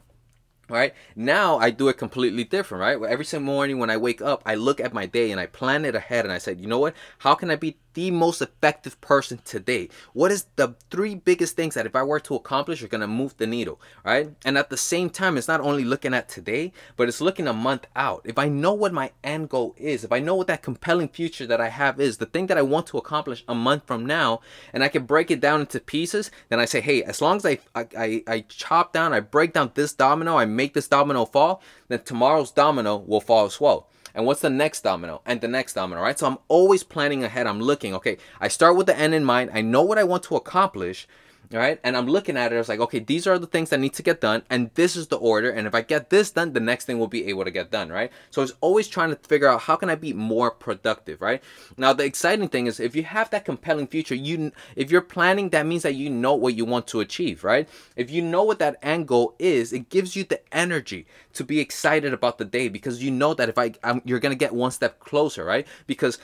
right 0.72 0.94
now 1.16 1.58
i 1.58 1.70
do 1.70 1.90
it 1.90 1.98
completely 1.98 2.44
different 2.44 2.82
right 2.82 3.12
every 3.12 3.26
single 3.26 3.54
morning 3.54 3.78
when 3.78 3.90
i 3.90 3.98
wake 3.98 4.22
up 4.22 4.42
i 4.46 4.56
look 4.56 4.80
at 4.80 4.94
my 4.94 5.06
day 5.06 5.30
and 5.30 5.40
i 5.40 5.46
plan 5.46 5.84
it 5.84 5.96
ahead 5.96 6.24
and 6.24 6.32
i 6.32 6.38
said 6.38 6.62
you 6.62 6.68
know 6.68 6.80
what 6.80 6.96
how 7.20 7.36
can 7.36 7.52
i 7.52 7.56
be 7.56 7.76
the 7.94 8.12
most 8.12 8.42
effective 8.42 9.00
person 9.02 9.40
today. 9.44 9.90
What 10.14 10.32
is 10.32 10.46
the 10.56 10.76
three 10.90 11.16
biggest 11.16 11.56
things 11.56 11.74
that 11.76 11.86
if 11.86 11.96
i 11.96 12.04
were 12.04 12.20
to 12.22 12.36
accomplish 12.36 12.82
you're 12.82 12.90
to 12.90 13.08
move 13.08 13.36
the 13.38 13.48
needle 13.48 13.80
right? 14.06 14.30
And 14.46 14.58
at 14.58 14.70
the 14.70 14.78
same 14.78 15.10
time 15.10 15.38
it's 15.38 15.48
not 15.48 15.62
only 15.62 15.84
looking 15.84 16.14
at 16.14 16.30
today 16.30 16.72
but 16.96 17.08
it's 17.08 17.22
looking 17.22 17.48
a 17.48 17.54
month 17.54 17.88
out. 17.96 18.22
If 18.26 18.38
i 18.38 18.48
know 18.48 18.74
what 18.74 18.94
my 18.94 19.12
end 19.24 19.50
goal 19.50 19.76
is 19.78 20.04
if 20.04 20.12
i 20.12 20.20
know 20.20 20.36
what 20.36 20.48
that 20.48 20.62
compelling 20.62 21.10
future 21.10 21.48
that 21.48 21.62
i 21.62 21.70
have 21.70 22.00
is 22.00 22.18
the 22.18 22.26
thing 22.26 22.48
that 22.48 22.58
i 22.58 22.62
want 22.62 22.88
to 22.88 22.98
accomplish 22.98 23.44
a 23.48 23.56
month 23.56 23.86
from 23.86 24.06
now 24.06 24.42
and 24.74 24.84
i 24.84 24.88
can 24.88 25.06
break 25.06 25.32
it 25.32 25.40
down 25.40 25.62
into 25.62 25.80
pieces 25.80 26.32
then 26.50 26.60
i 26.60 26.66
say 26.66 26.82
hey 26.82 27.04
as 27.04 27.22
long 27.22 27.38
as 27.38 27.46
i 27.46 27.60
i, 27.76 27.88
I, 27.98 28.24
I 28.28 28.40
chop 28.48 28.94
down 28.94 29.14
i 29.14 29.20
break 29.20 29.54
down 29.54 29.72
this 29.74 29.94
domino 29.94 30.38
i 30.38 30.46
make 30.46 30.74
this 30.74 30.88
domino 30.88 31.26
fall, 31.26 31.62
then 31.88 32.04
tomorrow's 32.04 32.52
domino 32.52 32.98
will 32.98 33.22
fall 33.22 33.46
as 33.46 33.60
well. 33.60 33.88
And 34.14 34.26
what's 34.26 34.42
the 34.42 34.50
next 34.50 34.82
domino? 34.82 35.22
And 35.26 35.42
the 35.42 35.48
next 35.48 35.74
domino, 35.74 36.02
right? 36.02 36.18
So 36.18 36.28
I'm 36.28 36.38
always 36.48 36.84
planning 36.84 37.24
ahead. 37.24 37.48
I'm 37.48 37.62
looking, 37.62 37.94
okay, 37.96 38.18
I 38.40 38.48
start 38.48 38.76
with 38.76 38.88
the 38.88 38.98
end 38.98 39.14
in 39.14 39.24
mind. 39.24 39.52
I 39.54 39.62
know 39.62 39.82
what 39.82 39.98
I 39.98 40.04
want 40.04 40.24
to 40.24 40.36
accomplish 40.36 41.08
right? 41.54 41.80
And 41.84 41.98
I'm 41.98 42.08
looking 42.08 42.38
at 42.38 42.52
it, 42.52 42.56
I 42.56 42.60
was 42.60 42.70
like, 42.70 42.80
okay, 42.80 43.00
these 43.00 43.28
are 43.28 43.38
the 43.38 43.48
things 43.48 43.70
that 43.70 43.80
need 43.80 43.94
to 43.94 44.04
get 44.04 44.22
done, 44.22 44.44
and 44.50 44.72
this 44.76 44.96
is 44.96 45.08
the 45.08 45.18
order. 45.18 45.50
And 45.50 45.68
if 45.68 45.76
I 45.76 45.82
get 45.82 46.10
this 46.10 46.32
done, 46.32 46.54
the 46.54 46.60
next 46.60 46.86
thing 46.86 47.00
will 47.00 47.08
be 47.08 47.28
able 47.28 47.44
to 47.44 47.52
get 47.52 47.72
done, 47.72 47.90
right? 47.90 48.12
So 48.30 48.42
it's 48.42 48.54
always 48.62 48.88
trying 48.88 49.10
to 49.10 49.16
figure 49.16 49.48
out 49.48 49.62
how 49.62 49.76
can 49.76 49.90
I 49.90 49.96
be 49.96 50.14
more 50.14 50.52
productive, 50.52 51.22
right? 51.22 51.42
Now 51.78 51.94
the 51.94 52.06
exciting 52.06 52.50
thing 52.50 52.68
is 52.68 52.80
if 52.80 52.96
you 52.96 53.04
have 53.04 53.30
that 53.32 53.46
compelling 53.46 53.88
future, 53.88 54.16
you 54.16 54.52
if 54.76 54.92
you're 54.92 55.02
planning, 55.02 55.50
that 55.50 55.66
means 55.66 55.84
that 55.84 55.96
you 55.96 56.10
know 56.10 56.36
what 56.36 56.56
you 56.56 56.66
want 56.66 56.88
to 56.88 57.00
achieve, 57.00 57.44
right? 57.44 57.68
If 57.96 58.10
you 58.10 58.22
know 58.22 58.44
what 58.44 58.60
that 58.60 58.78
end 58.82 59.08
goal 59.08 59.36
is, 59.40 59.74
it 59.74 59.90
gives 59.90 60.16
you 60.16 60.24
the 60.24 60.42
energy 60.56 61.06
to 61.34 61.44
be 61.44 61.60
excited 61.60 62.14
about 62.14 62.38
the 62.38 62.46
day 62.46 62.70
because 62.70 63.04
you 63.04 63.12
know 63.12 63.34
that 63.34 63.50
if 63.50 63.58
I 63.58 63.74
I'm, 63.84 64.02
you're 64.06 64.20
gonna 64.20 64.36
get 64.36 64.54
one 64.54 64.72
step 64.72 65.00
closer, 65.00 65.44
right? 65.46 65.68
Because 65.88 66.18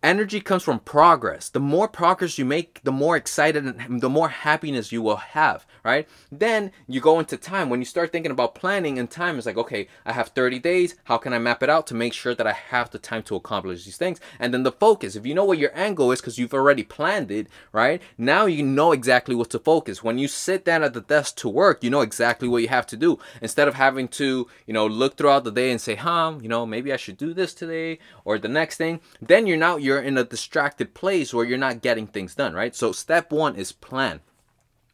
Energy 0.00 0.40
comes 0.40 0.62
from 0.62 0.78
progress. 0.78 1.48
The 1.48 1.58
more 1.58 1.88
progress 1.88 2.38
you 2.38 2.44
make, 2.44 2.80
the 2.84 2.92
more 2.92 3.16
excited 3.16 3.66
and 3.66 4.00
the 4.00 4.08
more 4.08 4.28
happiness 4.28 4.92
you 4.92 5.02
will 5.02 5.16
have, 5.16 5.66
right? 5.84 6.08
Then 6.30 6.70
you 6.86 7.00
go 7.00 7.18
into 7.18 7.36
time. 7.36 7.68
When 7.68 7.80
you 7.80 7.84
start 7.84 8.12
thinking 8.12 8.30
about 8.30 8.54
planning 8.54 8.96
and 8.96 9.10
time, 9.10 9.38
it's 9.38 9.46
like, 9.46 9.56
okay, 9.56 9.88
I 10.06 10.12
have 10.12 10.28
30 10.28 10.60
days. 10.60 10.94
How 11.04 11.18
can 11.18 11.32
I 11.32 11.40
map 11.40 11.64
it 11.64 11.68
out 11.68 11.88
to 11.88 11.96
make 11.96 12.12
sure 12.12 12.32
that 12.32 12.46
I 12.46 12.52
have 12.52 12.90
the 12.90 13.00
time 13.00 13.24
to 13.24 13.34
accomplish 13.34 13.84
these 13.84 13.96
things? 13.96 14.20
And 14.38 14.54
then 14.54 14.62
the 14.62 14.70
focus. 14.70 15.16
If 15.16 15.26
you 15.26 15.34
know 15.34 15.44
what 15.44 15.58
your 15.58 15.76
angle 15.76 16.12
is 16.12 16.20
because 16.20 16.38
you've 16.38 16.54
already 16.54 16.84
planned 16.84 17.32
it, 17.32 17.48
right? 17.72 18.00
Now 18.16 18.46
you 18.46 18.62
know 18.62 18.92
exactly 18.92 19.34
what 19.34 19.50
to 19.50 19.58
focus. 19.58 20.04
When 20.04 20.16
you 20.16 20.28
sit 20.28 20.64
down 20.64 20.84
at 20.84 20.94
the 20.94 21.00
desk 21.00 21.34
to 21.38 21.48
work, 21.48 21.82
you 21.82 21.90
know 21.90 22.02
exactly 22.02 22.46
what 22.46 22.62
you 22.62 22.68
have 22.68 22.86
to 22.88 22.96
do. 22.96 23.18
Instead 23.42 23.66
of 23.66 23.74
having 23.74 24.06
to, 24.08 24.46
you 24.64 24.74
know, 24.74 24.86
look 24.86 25.16
throughout 25.16 25.42
the 25.42 25.50
day 25.50 25.72
and 25.72 25.80
say, 25.80 25.96
huh, 25.96 26.34
you 26.40 26.48
know, 26.48 26.64
maybe 26.64 26.92
I 26.92 26.96
should 26.96 27.16
do 27.16 27.34
this 27.34 27.52
today 27.52 27.98
or 28.24 28.38
the 28.38 28.46
next 28.46 28.76
thing, 28.76 29.00
then 29.20 29.48
you're 29.48 29.56
now 29.56 29.76
you're 29.76 29.87
in 29.96 30.18
a 30.18 30.24
distracted 30.24 30.92
place 30.92 31.32
where 31.32 31.46
you're 31.46 31.56
not 31.56 31.80
getting 31.80 32.06
things 32.06 32.34
done, 32.34 32.52
right? 32.52 32.76
So 32.76 32.92
step 32.92 33.32
one 33.32 33.56
is 33.56 33.72
plan, 33.72 34.20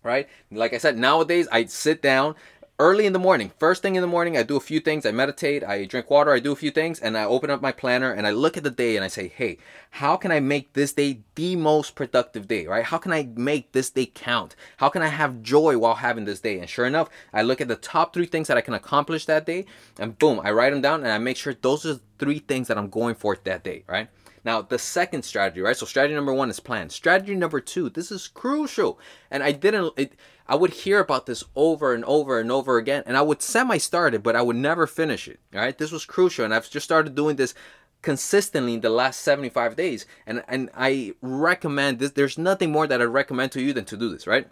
right? 0.04 0.28
Like 0.52 0.72
I 0.72 0.78
said, 0.78 0.96
nowadays 0.96 1.48
I 1.50 1.64
sit 1.64 2.00
down 2.00 2.36
early 2.80 3.06
in 3.06 3.12
the 3.12 3.18
morning, 3.20 3.52
first 3.58 3.82
thing 3.82 3.94
in 3.94 4.02
the 4.02 4.06
morning, 4.06 4.36
I 4.36 4.42
do 4.42 4.56
a 4.56 4.60
few 4.60 4.80
things. 4.80 5.06
I 5.06 5.12
meditate, 5.12 5.62
I 5.62 5.84
drink 5.84 6.10
water, 6.10 6.32
I 6.32 6.40
do 6.40 6.50
a 6.50 6.56
few 6.56 6.72
things, 6.72 6.98
and 6.98 7.16
I 7.16 7.24
open 7.24 7.48
up 7.48 7.62
my 7.62 7.70
planner 7.70 8.10
and 8.12 8.26
I 8.26 8.32
look 8.32 8.56
at 8.56 8.64
the 8.64 8.70
day 8.70 8.96
and 8.96 9.04
I 9.04 9.08
say, 9.08 9.28
hey, 9.28 9.58
how 9.90 10.16
can 10.16 10.32
I 10.32 10.40
make 10.40 10.72
this 10.72 10.92
day 10.92 11.20
the 11.36 11.54
most 11.54 11.94
productive 11.94 12.48
day, 12.48 12.66
right? 12.66 12.84
How 12.84 12.98
can 12.98 13.12
I 13.12 13.28
make 13.36 13.72
this 13.72 13.90
day 13.90 14.06
count? 14.06 14.56
How 14.78 14.88
can 14.88 15.02
I 15.02 15.08
have 15.08 15.42
joy 15.42 15.78
while 15.78 15.94
having 15.94 16.24
this 16.24 16.40
day? 16.40 16.58
And 16.58 16.68
sure 16.68 16.86
enough, 16.86 17.08
I 17.32 17.42
look 17.42 17.60
at 17.60 17.68
the 17.68 17.76
top 17.76 18.12
three 18.12 18.26
things 18.26 18.48
that 18.48 18.56
I 18.56 18.60
can 18.60 18.74
accomplish 18.74 19.26
that 19.26 19.46
day, 19.46 19.66
and 19.98 20.18
boom, 20.18 20.40
I 20.42 20.50
write 20.50 20.70
them 20.70 20.82
down 20.82 21.04
and 21.04 21.12
I 21.12 21.18
make 21.18 21.36
sure 21.36 21.54
those 21.54 21.86
are 21.86 21.94
the 21.94 22.00
three 22.18 22.40
things 22.40 22.66
that 22.68 22.78
I'm 22.78 22.90
going 22.90 23.14
for 23.14 23.36
that 23.44 23.62
day, 23.62 23.84
right? 23.86 24.08
Now, 24.44 24.60
the 24.60 24.78
second 24.78 25.24
strategy, 25.24 25.62
right? 25.62 25.76
So 25.76 25.86
strategy 25.86 26.14
number 26.14 26.34
one 26.34 26.50
is 26.50 26.60
plan. 26.60 26.90
Strategy 26.90 27.34
number 27.34 27.60
two, 27.60 27.88
this 27.88 28.12
is 28.12 28.28
crucial. 28.28 28.98
And 29.30 29.42
I 29.42 29.52
didn't, 29.52 29.94
it, 29.96 30.14
I 30.46 30.54
would 30.54 30.72
hear 30.72 31.00
about 31.00 31.26
this 31.26 31.44
over 31.56 31.94
and 31.94 32.04
over 32.04 32.38
and 32.38 32.52
over 32.52 32.76
again. 32.76 33.02
And 33.06 33.16
I 33.16 33.22
would 33.22 33.40
semi 33.40 33.78
start 33.78 34.14
it, 34.14 34.22
but 34.22 34.36
I 34.36 34.42
would 34.42 34.56
never 34.56 34.86
finish 34.86 35.26
it, 35.26 35.40
right? 35.52 35.76
This 35.76 35.90
was 35.90 36.04
crucial. 36.04 36.44
And 36.44 36.52
I've 36.52 36.68
just 36.68 36.84
started 36.84 37.14
doing 37.14 37.36
this 37.36 37.54
consistently 38.02 38.74
in 38.74 38.80
the 38.82 38.90
last 38.90 39.22
75 39.22 39.76
days. 39.76 40.04
And, 40.26 40.44
and 40.46 40.68
I 40.76 41.14
recommend 41.22 41.98
this. 41.98 42.10
There's 42.10 42.36
nothing 42.36 42.70
more 42.70 42.86
that 42.86 43.00
I 43.00 43.04
recommend 43.04 43.52
to 43.52 43.62
you 43.62 43.72
than 43.72 43.86
to 43.86 43.96
do 43.96 44.10
this, 44.10 44.26
right? 44.26 44.46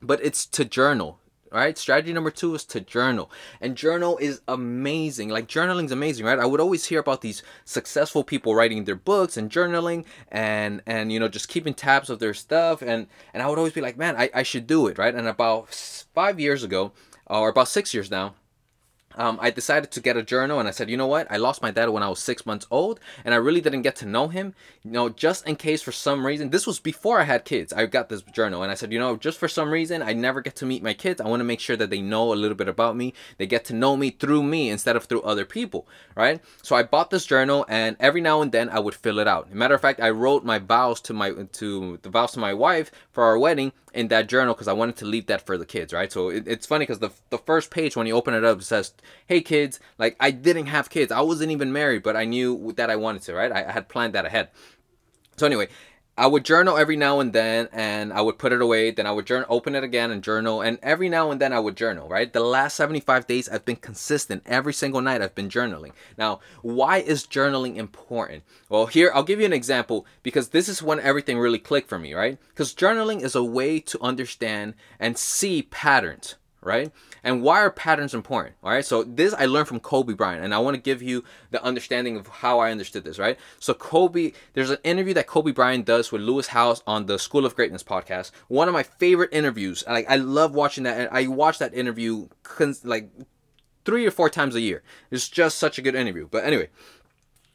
But 0.00 0.22
it's 0.24 0.46
to 0.46 0.64
journal 0.64 1.20
right? 1.52 1.76
Strategy 1.76 2.12
number 2.12 2.30
two 2.30 2.54
is 2.54 2.64
to 2.66 2.80
journal. 2.80 3.30
And 3.60 3.76
journal 3.76 4.18
is 4.18 4.40
amazing. 4.48 5.28
Like 5.28 5.48
journaling 5.48 5.84
is 5.84 5.92
amazing, 5.92 6.26
right? 6.26 6.38
I 6.38 6.46
would 6.46 6.60
always 6.60 6.86
hear 6.86 7.00
about 7.00 7.20
these 7.20 7.42
successful 7.64 8.24
people 8.24 8.54
writing 8.54 8.84
their 8.84 8.96
books 8.96 9.36
and 9.36 9.50
journaling 9.50 10.04
and 10.28 10.82
and 10.86 11.12
you 11.12 11.20
know 11.20 11.28
just 11.28 11.48
keeping 11.48 11.74
tabs 11.74 12.10
of 12.10 12.18
their 12.18 12.34
stuff 12.34 12.82
and 12.82 13.06
and 13.32 13.42
I 13.42 13.48
would 13.48 13.58
always 13.58 13.72
be 13.72 13.80
like, 13.80 13.96
man, 13.96 14.16
I, 14.16 14.30
I 14.34 14.42
should 14.42 14.66
do 14.66 14.86
it, 14.86 14.98
right? 14.98 15.14
And 15.14 15.28
about 15.28 15.72
five 16.14 16.40
years 16.40 16.62
ago, 16.62 16.92
or 17.26 17.48
about 17.48 17.68
six 17.68 17.94
years 17.94 18.10
now, 18.10 18.34
um, 19.16 19.38
I 19.40 19.50
decided 19.50 19.90
to 19.90 20.00
get 20.00 20.16
a 20.16 20.22
journal 20.22 20.58
and 20.58 20.68
I 20.68 20.72
said, 20.72 20.90
you 20.90 20.96
know 20.96 21.06
what? 21.06 21.26
I 21.30 21.36
lost 21.36 21.62
my 21.62 21.70
dad 21.70 21.88
when 21.90 22.02
I 22.02 22.08
was 22.08 22.18
six 22.18 22.46
months 22.46 22.66
old 22.70 23.00
and 23.24 23.34
I 23.34 23.38
really 23.38 23.60
didn't 23.60 23.82
get 23.82 23.96
to 23.96 24.06
know 24.06 24.28
him. 24.28 24.54
You 24.82 24.90
know, 24.90 25.08
just 25.08 25.46
in 25.46 25.56
case 25.56 25.82
for 25.82 25.92
some 25.92 26.26
reason, 26.26 26.50
this 26.50 26.66
was 26.66 26.80
before 26.80 27.20
I 27.20 27.24
had 27.24 27.44
kids. 27.44 27.72
I 27.72 27.86
got 27.86 28.08
this 28.08 28.22
journal 28.22 28.62
and 28.62 28.70
I 28.70 28.74
said, 28.74 28.92
you 28.92 28.98
know, 28.98 29.16
just 29.16 29.38
for 29.38 29.48
some 29.48 29.70
reason, 29.70 30.02
I 30.02 30.12
never 30.12 30.40
get 30.40 30.56
to 30.56 30.66
meet 30.66 30.82
my 30.82 30.94
kids. 30.94 31.20
I 31.20 31.28
want 31.28 31.40
to 31.40 31.44
make 31.44 31.60
sure 31.60 31.76
that 31.76 31.90
they 31.90 32.00
know 32.00 32.32
a 32.32 32.34
little 32.34 32.56
bit 32.56 32.68
about 32.68 32.96
me. 32.96 33.14
They 33.38 33.46
get 33.46 33.64
to 33.66 33.74
know 33.74 33.96
me 33.96 34.10
through 34.10 34.42
me 34.42 34.70
instead 34.70 34.96
of 34.96 35.04
through 35.04 35.22
other 35.22 35.44
people, 35.44 35.86
right? 36.16 36.40
So 36.62 36.76
I 36.76 36.82
bought 36.82 37.10
this 37.10 37.26
journal 37.26 37.66
and 37.68 37.96
every 38.00 38.20
now 38.20 38.42
and 38.42 38.52
then 38.52 38.68
I 38.68 38.80
would 38.80 38.94
fill 38.94 39.18
it 39.18 39.28
out. 39.28 39.52
matter 39.52 39.74
of 39.74 39.80
fact, 39.80 40.00
I 40.00 40.10
wrote 40.10 40.44
my 40.44 40.58
vows 40.58 41.00
to 41.02 41.12
my 41.12 41.32
to 41.32 41.98
the 42.02 42.08
vows 42.10 42.32
to 42.32 42.40
my 42.40 42.54
wife 42.54 42.90
for 43.10 43.24
our 43.24 43.38
wedding 43.38 43.72
in 43.94 44.08
that 44.08 44.28
journal 44.28 44.54
because 44.54 44.68
I 44.68 44.72
wanted 44.72 44.96
to 44.96 45.04
leave 45.04 45.26
that 45.26 45.44
for 45.44 45.58
the 45.58 45.66
kids, 45.66 45.92
right? 45.92 46.10
So 46.10 46.30
it, 46.30 46.46
it's 46.46 46.66
funny 46.66 46.84
because 46.84 47.00
the, 47.00 47.10
the 47.30 47.38
first 47.38 47.70
page 47.70 47.96
when 47.96 48.06
you 48.06 48.14
open 48.14 48.34
it 48.34 48.44
up 48.44 48.62
says, 48.62 48.94
"Hey 49.26 49.40
kids," 49.40 49.80
like 49.98 50.16
I 50.20 50.30
didn't 50.30 50.66
have 50.66 50.90
kids, 50.90 51.12
I 51.12 51.20
wasn't 51.20 51.52
even 51.52 51.72
married, 51.72 52.02
but 52.02 52.16
I 52.16 52.24
knew 52.24 52.72
that 52.76 52.90
I 52.90 52.96
wanted 52.96 53.22
to, 53.22 53.34
right? 53.34 53.52
I, 53.52 53.72
had 53.72 53.88
planned 53.88 54.14
that 54.14 54.26
ahead. 54.26 54.48
So 55.36 55.46
anyway, 55.46 55.68
I 56.16 56.26
would 56.26 56.44
journal 56.44 56.76
every 56.76 56.96
now 56.96 57.20
and 57.20 57.32
then 57.32 57.68
and 57.72 58.12
I 58.12 58.20
would 58.20 58.38
put 58.38 58.52
it 58.52 58.60
away. 58.60 58.90
Then 58.90 59.06
I 59.06 59.12
would 59.12 59.26
journal, 59.26 59.46
open 59.48 59.74
it 59.74 59.82
again 59.82 60.10
and 60.10 60.22
journal. 60.22 60.60
And 60.60 60.78
every 60.82 61.08
now 61.08 61.30
and 61.30 61.40
then 61.40 61.54
I 61.54 61.58
would 61.58 61.74
journal, 61.74 62.06
right? 62.06 62.30
The 62.30 62.40
last 62.40 62.76
75 62.76 63.26
days 63.26 63.48
I've 63.48 63.64
been 63.64 63.76
consistent. 63.76 64.42
Every 64.44 64.74
single 64.74 65.00
night 65.00 65.22
I've 65.22 65.34
been 65.34 65.48
journaling. 65.48 65.92
Now, 66.18 66.40
why 66.60 66.98
is 66.98 67.26
journaling 67.26 67.76
important? 67.76 68.42
Well, 68.68 68.86
here 68.86 69.10
I'll 69.14 69.22
give 69.22 69.40
you 69.40 69.46
an 69.46 69.54
example 69.54 70.04
because 70.22 70.50
this 70.50 70.68
is 70.68 70.82
when 70.82 71.00
everything 71.00 71.38
really 71.38 71.58
clicked 71.58 71.88
for 71.88 71.98
me, 71.98 72.12
right? 72.12 72.38
Because 72.48 72.74
journaling 72.74 73.22
is 73.22 73.34
a 73.34 73.42
way 73.42 73.80
to 73.80 74.02
understand 74.02 74.74
and 75.00 75.16
see 75.16 75.62
patterns 75.62 76.36
right? 76.62 76.92
And 77.24 77.42
why 77.42 77.60
are 77.60 77.70
patterns 77.70 78.14
important? 78.14 78.56
All 78.62 78.70
right. 78.70 78.84
So 78.84 79.04
this 79.04 79.34
I 79.34 79.46
learned 79.46 79.68
from 79.68 79.80
Kobe 79.80 80.14
Bryant, 80.14 80.44
and 80.44 80.54
I 80.54 80.58
want 80.58 80.74
to 80.74 80.80
give 80.80 81.02
you 81.02 81.24
the 81.50 81.62
understanding 81.62 82.16
of 82.16 82.26
how 82.26 82.58
I 82.58 82.70
understood 82.70 83.04
this, 83.04 83.18
right? 83.18 83.38
So 83.60 83.74
Kobe, 83.74 84.32
there's 84.54 84.70
an 84.70 84.78
interview 84.82 85.14
that 85.14 85.26
Kobe 85.26 85.52
Bryant 85.52 85.84
does 85.84 86.10
with 86.10 86.22
Lewis 86.22 86.48
Howes 86.48 86.82
on 86.86 87.06
the 87.06 87.18
School 87.18 87.46
of 87.46 87.54
Greatness 87.54 87.82
podcast. 87.82 88.32
One 88.48 88.68
of 88.68 88.74
my 88.74 88.82
favorite 88.82 89.30
interviews. 89.32 89.84
Like 89.86 90.10
I 90.10 90.16
love 90.16 90.54
watching 90.54 90.84
that, 90.84 90.98
and 90.98 91.08
I 91.12 91.28
watch 91.28 91.58
that 91.58 91.74
interview 91.74 92.28
like 92.84 93.10
three 93.84 94.06
or 94.06 94.10
four 94.10 94.30
times 94.30 94.54
a 94.54 94.60
year. 94.60 94.82
It's 95.10 95.28
just 95.28 95.58
such 95.58 95.78
a 95.78 95.82
good 95.82 95.94
interview. 95.94 96.28
But 96.30 96.44
anyway, 96.44 96.70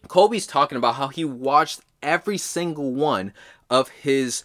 Kobe's 0.07 0.47
talking 0.47 0.77
about 0.77 0.95
how 0.95 1.09
he 1.09 1.25
watched 1.25 1.81
every 2.01 2.37
single 2.37 2.93
one 2.93 3.33
of 3.69 3.89
his 3.89 4.43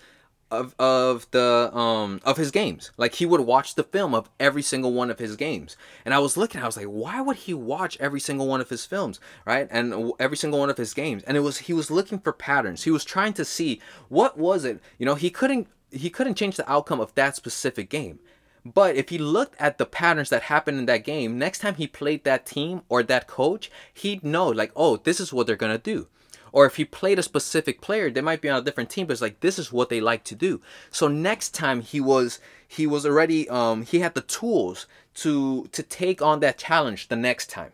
of 0.52 0.74
of 0.78 1.28
the 1.30 1.70
um 1.74 2.20
of 2.24 2.36
his 2.36 2.50
games. 2.50 2.92
Like 2.96 3.14
he 3.14 3.26
would 3.26 3.40
watch 3.40 3.74
the 3.74 3.82
film 3.82 4.14
of 4.14 4.28
every 4.38 4.62
single 4.62 4.92
one 4.92 5.10
of 5.10 5.18
his 5.18 5.34
games. 5.34 5.76
And 6.04 6.14
I 6.14 6.18
was 6.18 6.36
looking, 6.36 6.60
I 6.60 6.66
was 6.66 6.76
like, 6.76 6.86
why 6.86 7.20
would 7.20 7.38
he 7.38 7.54
watch 7.54 7.96
every 7.98 8.20
single 8.20 8.46
one 8.46 8.60
of 8.60 8.68
his 8.68 8.84
films, 8.84 9.18
right? 9.46 9.66
And 9.70 10.12
every 10.20 10.36
single 10.36 10.60
one 10.60 10.70
of 10.70 10.76
his 10.76 10.94
games. 10.94 11.22
And 11.24 11.36
it 11.36 11.40
was 11.40 11.58
he 11.58 11.72
was 11.72 11.90
looking 11.90 12.18
for 12.18 12.32
patterns. 12.32 12.84
He 12.84 12.90
was 12.90 13.04
trying 13.04 13.32
to 13.34 13.44
see 13.44 13.80
what 14.08 14.38
was 14.38 14.64
it. 14.64 14.80
You 14.98 15.06
know, 15.06 15.14
he 15.14 15.30
couldn't 15.30 15.68
he 15.90 16.10
couldn't 16.10 16.36
change 16.36 16.56
the 16.56 16.70
outcome 16.70 17.00
of 17.00 17.14
that 17.14 17.34
specific 17.34 17.88
game. 17.88 18.18
But 18.64 18.94
if 18.94 19.08
he 19.08 19.18
looked 19.18 19.60
at 19.60 19.78
the 19.78 19.86
patterns 19.86 20.30
that 20.30 20.42
happened 20.42 20.78
in 20.78 20.86
that 20.86 21.04
game, 21.04 21.36
next 21.36 21.58
time 21.58 21.74
he 21.74 21.86
played 21.88 22.22
that 22.24 22.46
team 22.46 22.82
or 22.88 23.02
that 23.02 23.26
coach, 23.26 23.70
he'd 23.92 24.22
know 24.22 24.48
like, 24.48 24.70
oh, 24.76 24.98
this 24.98 25.18
is 25.18 25.32
what 25.32 25.46
they're 25.46 25.56
gonna 25.56 25.78
do. 25.78 26.06
Or 26.52 26.66
if 26.66 26.76
he 26.76 26.84
played 26.84 27.18
a 27.18 27.22
specific 27.22 27.80
player, 27.80 28.10
they 28.10 28.20
might 28.20 28.42
be 28.42 28.48
on 28.48 28.58
a 28.58 28.62
different 28.62 28.90
team, 28.90 29.06
but 29.06 29.14
it's 29.14 29.22
like 29.22 29.40
this 29.40 29.58
is 29.58 29.72
what 29.72 29.88
they 29.88 30.00
like 30.00 30.22
to 30.24 30.34
do. 30.34 30.60
So 30.90 31.08
next 31.08 31.54
time 31.54 31.80
he 31.80 32.00
was 32.00 32.40
he 32.68 32.86
was 32.86 33.04
already 33.06 33.48
um 33.48 33.82
he 33.82 34.00
had 34.00 34.14
the 34.14 34.20
tools 34.20 34.86
to 35.14 35.66
to 35.72 35.82
take 35.82 36.22
on 36.22 36.40
that 36.40 36.58
challenge 36.58 37.08
the 37.08 37.16
next 37.16 37.50
time. 37.50 37.72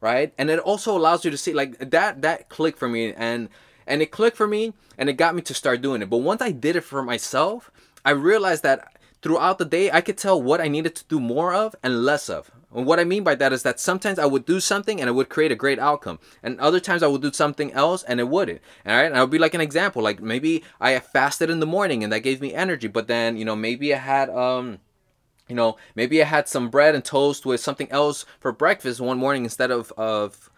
Right? 0.00 0.32
And 0.38 0.50
it 0.50 0.58
also 0.58 0.96
allows 0.96 1.24
you 1.24 1.30
to 1.30 1.36
see 1.36 1.52
like 1.52 1.78
that 1.90 2.22
that 2.22 2.48
clicked 2.48 2.78
for 2.78 2.88
me 2.88 3.12
and 3.12 3.48
and 3.86 4.00
it 4.02 4.10
clicked 4.10 4.36
for 4.36 4.46
me 4.46 4.72
and 4.96 5.08
it 5.08 5.14
got 5.14 5.34
me 5.34 5.42
to 5.42 5.54
start 5.54 5.82
doing 5.82 6.02
it. 6.02 6.10
But 6.10 6.18
once 6.18 6.40
I 6.40 6.52
did 6.52 6.76
it 6.76 6.82
for 6.82 7.02
myself, 7.02 7.70
I 8.04 8.10
realized 8.10 8.62
that 8.62 8.96
throughout 9.22 9.58
the 9.58 9.64
day 9.64 9.90
I 9.90 10.00
could 10.00 10.18
tell 10.18 10.40
what 10.42 10.60
I 10.60 10.68
needed 10.68 10.94
to 10.96 11.04
do 11.04 11.20
more 11.20 11.54
of 11.54 11.74
and 11.82 12.04
less 12.04 12.28
of. 12.28 12.50
And 12.74 12.86
what 12.86 12.98
I 12.98 13.04
mean 13.04 13.22
by 13.22 13.34
that 13.36 13.52
is 13.52 13.62
that 13.62 13.78
sometimes 13.78 14.18
I 14.18 14.26
would 14.26 14.44
do 14.44 14.58
something 14.58 15.00
and 15.00 15.08
it 15.08 15.12
would 15.12 15.28
create 15.28 15.52
a 15.52 15.56
great 15.56 15.78
outcome, 15.78 16.18
and 16.42 16.58
other 16.58 16.80
times 16.80 17.02
I 17.02 17.06
would 17.06 17.22
do 17.22 17.32
something 17.32 17.72
else 17.72 18.02
and 18.02 18.18
it 18.18 18.28
wouldn't. 18.28 18.60
All 18.86 18.94
right, 18.94 19.06
and 19.06 19.16
I 19.16 19.20
would 19.20 19.30
be 19.30 19.38
like 19.38 19.54
an 19.54 19.60
example, 19.60 20.02
like 20.02 20.20
maybe 20.20 20.64
I 20.80 20.98
fasted 20.98 21.50
in 21.50 21.60
the 21.60 21.66
morning 21.66 22.02
and 22.02 22.12
that 22.12 22.20
gave 22.20 22.40
me 22.40 22.54
energy, 22.54 22.88
but 22.88 23.08
then 23.08 23.36
you 23.36 23.44
know 23.44 23.56
maybe 23.56 23.94
I 23.94 23.98
had 23.98 24.30
um 24.30 24.78
you 25.48 25.56
know 25.56 25.76
maybe 25.94 26.22
i 26.22 26.24
had 26.24 26.48
some 26.48 26.70
bread 26.70 26.94
and 26.94 27.04
toast 27.04 27.44
with 27.44 27.60
something 27.60 27.90
else 27.90 28.24
for 28.38 28.52
breakfast 28.52 29.00
one 29.00 29.18
morning 29.18 29.42
instead 29.44 29.70
of 29.72 29.92
of 29.98 30.50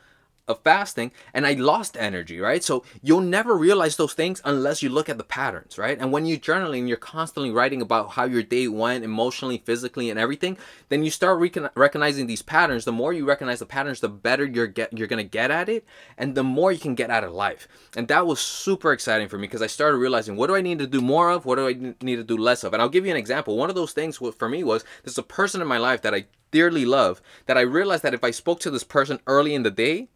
of 0.46 0.60
fasting 0.62 1.10
and 1.32 1.46
I 1.46 1.54
lost 1.54 1.96
energy, 1.96 2.38
right? 2.38 2.62
So 2.62 2.84
you'll 3.02 3.20
never 3.20 3.56
realize 3.56 3.96
those 3.96 4.12
things 4.12 4.42
unless 4.44 4.82
you 4.82 4.90
look 4.90 5.08
at 5.08 5.16
the 5.16 5.24
patterns, 5.24 5.78
right? 5.78 5.98
And 5.98 6.12
when 6.12 6.26
you're 6.26 6.38
journaling, 6.38 6.86
you're 6.86 6.96
constantly 6.98 7.50
writing 7.50 7.80
about 7.80 8.10
how 8.10 8.24
your 8.24 8.42
day 8.42 8.68
went 8.68 9.04
emotionally, 9.04 9.58
physically, 9.58 10.10
and 10.10 10.18
everything. 10.18 10.58
Then 10.90 11.02
you 11.02 11.10
start 11.10 11.38
recon- 11.38 11.70
recognizing 11.74 12.26
these 12.26 12.42
patterns. 12.42 12.84
The 12.84 12.92
more 12.92 13.12
you 13.12 13.24
recognize 13.24 13.60
the 13.60 13.66
patterns, 13.66 14.00
the 14.00 14.08
better 14.08 14.44
you're 14.44 14.66
get 14.66 14.96
you're 14.96 15.08
gonna 15.08 15.24
get 15.24 15.50
at 15.50 15.68
it, 15.68 15.84
and 16.18 16.34
the 16.34 16.44
more 16.44 16.72
you 16.72 16.78
can 16.78 16.94
get 16.94 17.10
out 17.10 17.24
of 17.24 17.32
life. 17.32 17.66
And 17.96 18.08
that 18.08 18.26
was 18.26 18.40
super 18.40 18.92
exciting 18.92 19.28
for 19.28 19.38
me 19.38 19.46
because 19.46 19.62
I 19.62 19.66
started 19.66 19.96
realizing 19.98 20.36
what 20.36 20.48
do 20.48 20.56
I 20.56 20.60
need 20.60 20.78
to 20.80 20.86
do 20.86 21.00
more 21.00 21.30
of, 21.30 21.46
what 21.46 21.56
do 21.56 21.66
I 21.66 21.94
need 22.02 22.16
to 22.16 22.24
do 22.24 22.36
less 22.36 22.64
of. 22.64 22.72
And 22.72 22.82
I'll 22.82 22.88
give 22.88 23.06
you 23.06 23.10
an 23.10 23.16
example. 23.16 23.56
One 23.56 23.70
of 23.70 23.76
those 23.76 23.92
things 23.92 24.18
for 24.18 24.48
me 24.48 24.62
was 24.62 24.84
there's 25.02 25.18
a 25.18 25.22
person 25.22 25.62
in 25.62 25.68
my 25.68 25.78
life 25.78 26.02
that 26.02 26.14
I 26.14 26.26
dearly 26.50 26.84
love 26.84 27.20
that 27.46 27.58
I 27.58 27.62
realized 27.62 28.04
that 28.04 28.14
if 28.14 28.22
I 28.22 28.30
spoke 28.30 28.60
to 28.60 28.70
this 28.70 28.84
person 28.84 29.18
early 29.26 29.54
in 29.54 29.64
the 29.64 29.72
day 29.72 30.08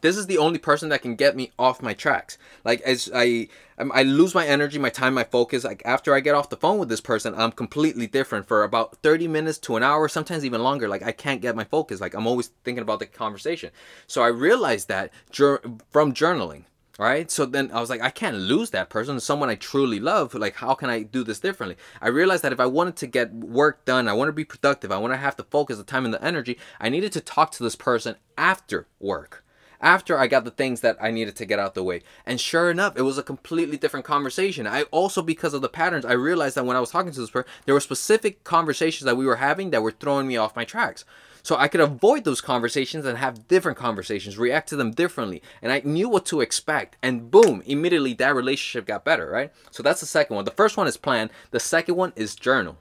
this 0.00 0.16
is 0.16 0.26
the 0.26 0.38
only 0.38 0.58
person 0.58 0.88
that 0.88 1.02
can 1.02 1.14
get 1.14 1.36
me 1.36 1.52
off 1.58 1.82
my 1.82 1.94
tracks. 1.94 2.38
Like 2.64 2.80
as 2.82 3.10
i 3.14 3.48
i 3.78 4.02
lose 4.02 4.34
my 4.34 4.46
energy 4.46 4.78
my 4.78 4.90
time 4.90 5.14
my 5.14 5.24
focus. 5.24 5.64
Like 5.64 5.82
after 5.84 6.14
i 6.14 6.20
get 6.20 6.34
off 6.34 6.50
the 6.50 6.56
phone 6.56 6.78
with 6.78 6.88
this 6.88 7.00
person 7.00 7.34
i'm 7.34 7.52
completely 7.52 8.06
different 8.06 8.46
for 8.46 8.62
about 8.64 8.96
30 8.98 9.28
minutes 9.28 9.58
to 9.58 9.76
an 9.76 9.82
hour 9.82 10.08
sometimes 10.08 10.44
even 10.44 10.62
longer. 10.62 10.88
Like 10.88 11.02
i 11.02 11.12
can't 11.12 11.40
get 11.40 11.56
my 11.56 11.64
focus. 11.64 12.00
Like 12.00 12.14
i'm 12.14 12.26
always 12.26 12.48
thinking 12.64 12.82
about 12.82 12.98
the 12.98 13.06
conversation. 13.06 13.70
So 14.06 14.22
i 14.22 14.28
realized 14.28 14.88
that 14.88 15.12
from 15.32 16.14
journaling 16.14 16.64
right? 16.98 17.30
So 17.30 17.46
then 17.46 17.70
i 17.72 17.80
was 17.80 17.88
like 17.88 18.02
i 18.02 18.10
can't 18.10 18.36
lose 18.36 18.70
that 18.70 18.90
person. 18.90 19.18
Someone 19.20 19.48
i 19.48 19.54
truly 19.54 20.00
love. 20.00 20.34
Like 20.34 20.56
how 20.56 20.74
can 20.74 20.90
i 20.90 21.02
do 21.02 21.24
this 21.24 21.40
differently? 21.40 21.76
I 22.02 22.08
realized 22.08 22.42
that 22.42 22.52
if 22.52 22.60
i 22.60 22.66
wanted 22.66 22.96
to 22.96 23.06
get 23.06 23.32
work 23.32 23.84
done 23.84 24.06
i 24.08 24.12
want 24.12 24.28
to 24.28 24.32
be 24.32 24.44
productive 24.44 24.92
i 24.92 24.98
want 24.98 25.12
to 25.12 25.16
have 25.16 25.36
the 25.36 25.44
focus 25.44 25.78
the 25.78 25.84
time 25.84 26.04
and 26.04 26.12
the 26.14 26.24
energy 26.24 26.58
i 26.80 26.88
needed 26.88 27.12
to 27.12 27.20
talk 27.20 27.50
to 27.52 27.62
this 27.62 27.76
person 27.76 28.16
after 28.36 28.86
work 28.98 29.44
after 29.80 30.18
I 30.18 30.26
got 30.26 30.44
the 30.44 30.50
things 30.50 30.80
that 30.80 30.96
I 31.00 31.10
needed 31.10 31.36
to 31.36 31.46
get 31.46 31.58
out 31.58 31.74
the 31.74 31.82
way. 31.82 32.02
And 32.26 32.40
sure 32.40 32.70
enough, 32.70 32.96
it 32.96 33.02
was 33.02 33.18
a 33.18 33.22
completely 33.22 33.76
different 33.76 34.06
conversation. 34.06 34.66
I 34.66 34.82
also, 34.84 35.22
because 35.22 35.54
of 35.54 35.62
the 35.62 35.68
patterns, 35.68 36.04
I 36.04 36.12
realized 36.12 36.56
that 36.56 36.66
when 36.66 36.76
I 36.76 36.80
was 36.80 36.90
talking 36.90 37.12
to 37.12 37.20
this 37.20 37.30
person, 37.30 37.50
there 37.64 37.74
were 37.74 37.80
specific 37.80 38.44
conversations 38.44 39.06
that 39.06 39.16
we 39.16 39.26
were 39.26 39.36
having 39.36 39.70
that 39.70 39.82
were 39.82 39.90
throwing 39.92 40.26
me 40.26 40.36
off 40.36 40.56
my 40.56 40.64
tracks. 40.64 41.04
So 41.42 41.56
I 41.56 41.68
could 41.68 41.80
avoid 41.80 42.24
those 42.24 42.40
conversations 42.40 43.06
and 43.06 43.16
have 43.16 43.48
different 43.48 43.78
conversations, 43.78 44.36
react 44.36 44.68
to 44.68 44.76
them 44.76 44.90
differently. 44.90 45.42
And 45.62 45.72
I 45.72 45.80
knew 45.84 46.08
what 46.08 46.26
to 46.26 46.42
expect. 46.42 46.96
And 47.02 47.30
boom, 47.30 47.62
immediately 47.64 48.12
that 48.14 48.34
relationship 48.34 48.86
got 48.86 49.04
better, 49.04 49.30
right? 49.30 49.52
So 49.70 49.82
that's 49.82 50.00
the 50.00 50.06
second 50.06 50.36
one. 50.36 50.44
The 50.44 50.50
first 50.50 50.76
one 50.76 50.86
is 50.86 50.96
plan, 50.96 51.30
the 51.50 51.60
second 51.60 51.96
one 51.96 52.12
is 52.14 52.34
journal. 52.34 52.76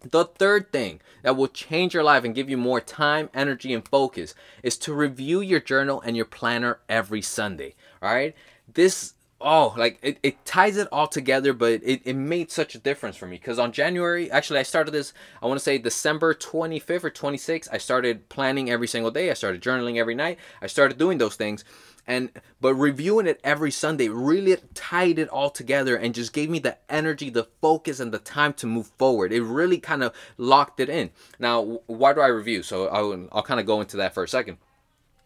The 0.00 0.24
third 0.24 0.70
thing 0.70 1.00
that 1.22 1.36
will 1.36 1.48
change 1.48 1.92
your 1.92 2.04
life 2.04 2.24
and 2.24 2.34
give 2.34 2.48
you 2.48 2.56
more 2.56 2.80
time, 2.80 3.30
energy, 3.34 3.72
and 3.72 3.86
focus 3.86 4.34
is 4.62 4.76
to 4.78 4.94
review 4.94 5.40
your 5.40 5.60
journal 5.60 6.00
and 6.00 6.16
your 6.16 6.24
planner 6.24 6.78
every 6.88 7.20
Sunday. 7.20 7.74
All 8.00 8.14
right. 8.14 8.34
This, 8.72 9.14
oh, 9.40 9.74
like 9.76 9.98
it, 10.02 10.18
it 10.22 10.44
ties 10.44 10.76
it 10.76 10.88
all 10.90 11.06
together, 11.06 11.52
but 11.52 11.80
it, 11.84 12.02
it 12.04 12.14
made 12.14 12.50
such 12.50 12.74
a 12.74 12.78
difference 12.78 13.16
for 13.16 13.26
me. 13.26 13.36
Because 13.36 13.58
on 13.58 13.72
January, 13.72 14.30
actually, 14.30 14.58
I 14.58 14.64
started 14.64 14.90
this, 14.90 15.12
I 15.40 15.46
want 15.46 15.58
to 15.58 15.64
say 15.64 15.78
December 15.78 16.34
25th 16.34 17.04
or 17.04 17.10
26th, 17.10 17.68
I 17.72 17.78
started 17.78 18.28
planning 18.28 18.70
every 18.70 18.88
single 18.88 19.10
day. 19.10 19.30
I 19.30 19.34
started 19.34 19.62
journaling 19.62 19.96
every 19.96 20.14
night. 20.14 20.38
I 20.60 20.66
started 20.66 20.98
doing 20.98 21.18
those 21.18 21.36
things. 21.36 21.64
And 22.06 22.30
but 22.58 22.74
reviewing 22.74 23.26
it 23.26 23.38
every 23.44 23.70
sunday 23.70 24.08
really 24.08 24.56
tied 24.72 25.18
it 25.18 25.28
all 25.28 25.50
together 25.50 25.94
and 25.94 26.14
just 26.14 26.32
gave 26.32 26.48
me 26.48 26.58
the 26.58 26.78
energy 26.88 27.28
the 27.28 27.48
focus 27.60 28.00
and 28.00 28.12
the 28.12 28.18
time 28.18 28.54
to 28.54 28.66
move 28.66 28.86
forward. 28.98 29.30
It 29.30 29.42
really 29.42 29.76
kind 29.76 30.02
of 30.02 30.14
locked 30.38 30.80
it 30.80 30.88
in. 30.88 31.10
Now 31.38 31.80
why 31.86 32.14
do 32.14 32.22
i 32.22 32.28
review? 32.28 32.62
So 32.62 32.88
i'll, 32.88 33.28
I'll 33.30 33.42
kind 33.42 33.60
of 33.60 33.66
go 33.66 33.82
into 33.82 33.98
that 33.98 34.14
for 34.14 34.22
a 34.22 34.28
second. 34.28 34.56